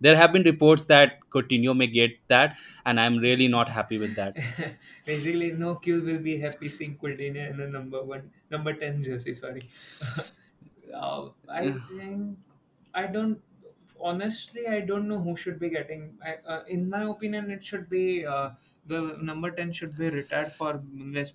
[0.00, 4.16] There have been reports that Coutinho may get that, and I'm really not happy with
[4.16, 4.36] that.
[5.06, 9.34] Basically, no Q will be happy seeing Coutinho in the number one, number ten jersey.
[9.34, 9.60] Sorry,
[10.94, 12.38] uh, I think
[12.94, 13.42] I don't.
[13.98, 16.18] Honestly, I don't know who should be getting.
[16.22, 18.50] I, uh, in my opinion, it should be uh,
[18.84, 20.82] the number ten should be retired for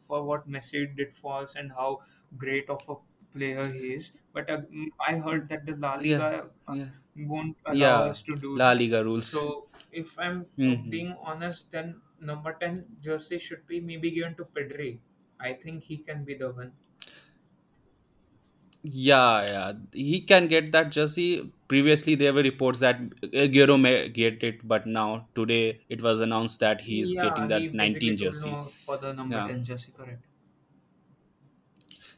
[0.01, 2.01] for what Messi did for us and how
[2.37, 2.95] great of a
[3.31, 4.11] player he is.
[4.33, 4.61] But uh,
[5.07, 8.09] I heard that the La Yeah, Liga uh, yeah, won't allow yeah.
[8.09, 8.73] us to do La that.
[8.73, 9.31] Liga rules.
[9.31, 14.35] So if I'm uh, hmm being honest, then number 10 jersey should be maybe given
[14.35, 14.99] to Pedri.
[15.39, 16.73] I think he can be the one.
[18.83, 21.51] Yeah, yeah, he can get that jersey.
[21.67, 26.59] Previously, there were reports that Aguero may get it, but now today it was announced
[26.61, 28.63] that he is getting Yeah, he that 19 jersey.
[28.85, 30.25] for the number Yeah, 10 jersey, correct.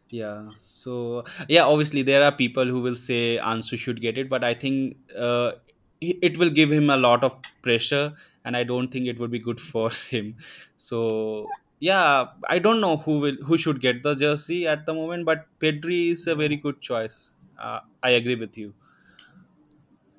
[0.10, 0.49] yeah.
[0.58, 4.54] So yeah, obviously there are people who will say Ansu should get it, but I
[4.54, 5.54] think uh,
[6.01, 8.14] it will give him a lot of pressure,
[8.46, 10.36] and I don't think it would be good for him.
[10.76, 11.48] So
[11.80, 15.48] yeah, I don't know who will who should get the jersey at the moment, but
[15.60, 17.36] Pedri is a very good choice.
[17.58, 18.74] Uh, I agree with you.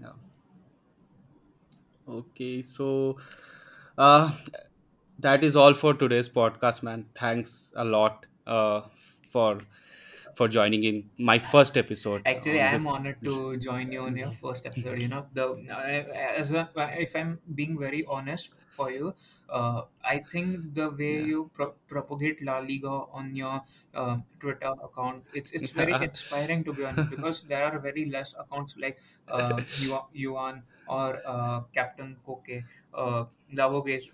[0.01, 0.13] Yeah.
[2.07, 3.17] Okay, so
[3.97, 4.31] uh,
[5.19, 7.07] that is all for today's podcast, man.
[7.15, 8.83] Thanks a lot uh,
[9.31, 9.59] for
[10.37, 14.31] for joining in my first episode Actually, I am honored to join you on your
[14.33, 14.99] first episode.
[14.99, 15.45] You know, the
[16.39, 19.15] as a, if I'm being very honest for you,
[19.49, 23.63] uh, I think the way yeah, you pro- propagate La Liga on your
[23.95, 28.35] uh, Twitter account, it's it's very inspiring to be honest because there are very less
[28.39, 29.61] accounts like uh,
[30.13, 32.65] Yuan or uh, Captain Koke.
[32.93, 34.11] Uh, Lavoge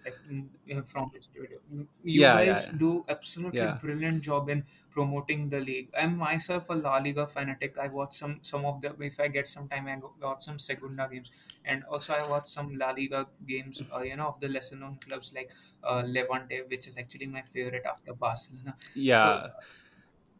[0.85, 1.59] from his studio.
[1.71, 5.89] You yeah, guys yeah, do absolutely brilliant job in promoting the league.
[5.97, 7.79] I'm myself a La Liga fanatic.
[7.79, 11.09] I watch some some of the if I get some time, I watch some Segunda
[11.11, 11.31] games,
[11.65, 13.83] and also I watch some La Liga games.
[13.95, 15.53] Uh, you know of the lesser known clubs like
[15.83, 18.77] uh, Levante, which is actually my favorite after Barcelona.
[19.11, 19.49] So yeah.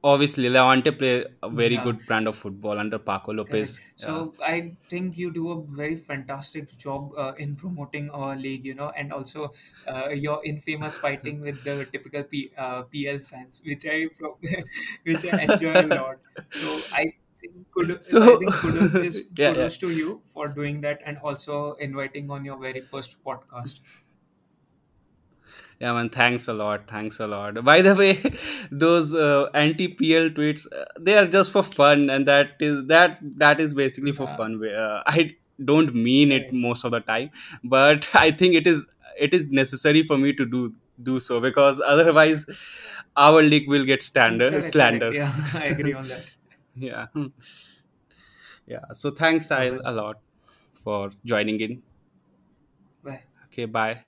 [0.03, 3.81] Obviously, Levante play a very yeah, good brand of football under Paco Lopez.
[3.81, 8.65] Yeah, So I think you do a very fantastic job uh, in promoting our league,
[8.65, 9.53] you know, and also
[9.87, 14.39] uh, your infamous fighting with the typical P, uh, PL fans, which I pro-
[15.05, 16.17] which I enjoy a lot.
[16.49, 19.53] So I think kudos, I think kudos is yeah.
[19.53, 23.81] kudos to you for doing that and also inviting on your very first podcast.
[25.81, 26.11] Yeah, man.
[26.11, 26.87] Thanks a lot.
[26.87, 27.65] Thanks a lot.
[27.65, 28.19] By the way,
[28.71, 33.61] those uh, anti-PL tweets, uh, they are just for fun, and that is that that
[33.61, 34.69] is basically for Yeah, fun.
[34.69, 37.31] Uh, I don't mean it most of the time,
[37.65, 38.87] but I think it is
[39.19, 42.45] it is necessary for me to do do so because otherwise,
[43.17, 45.13] our league will get standard slander.
[45.15, 46.37] Yeah, I agree on that.
[46.77, 47.07] yeah,
[48.67, 48.85] yeah.
[48.93, 49.71] So thanks, a
[50.03, 50.21] lot
[50.85, 51.83] for joining in.
[53.03, 53.23] Bye.
[53.47, 54.05] Okay, bye.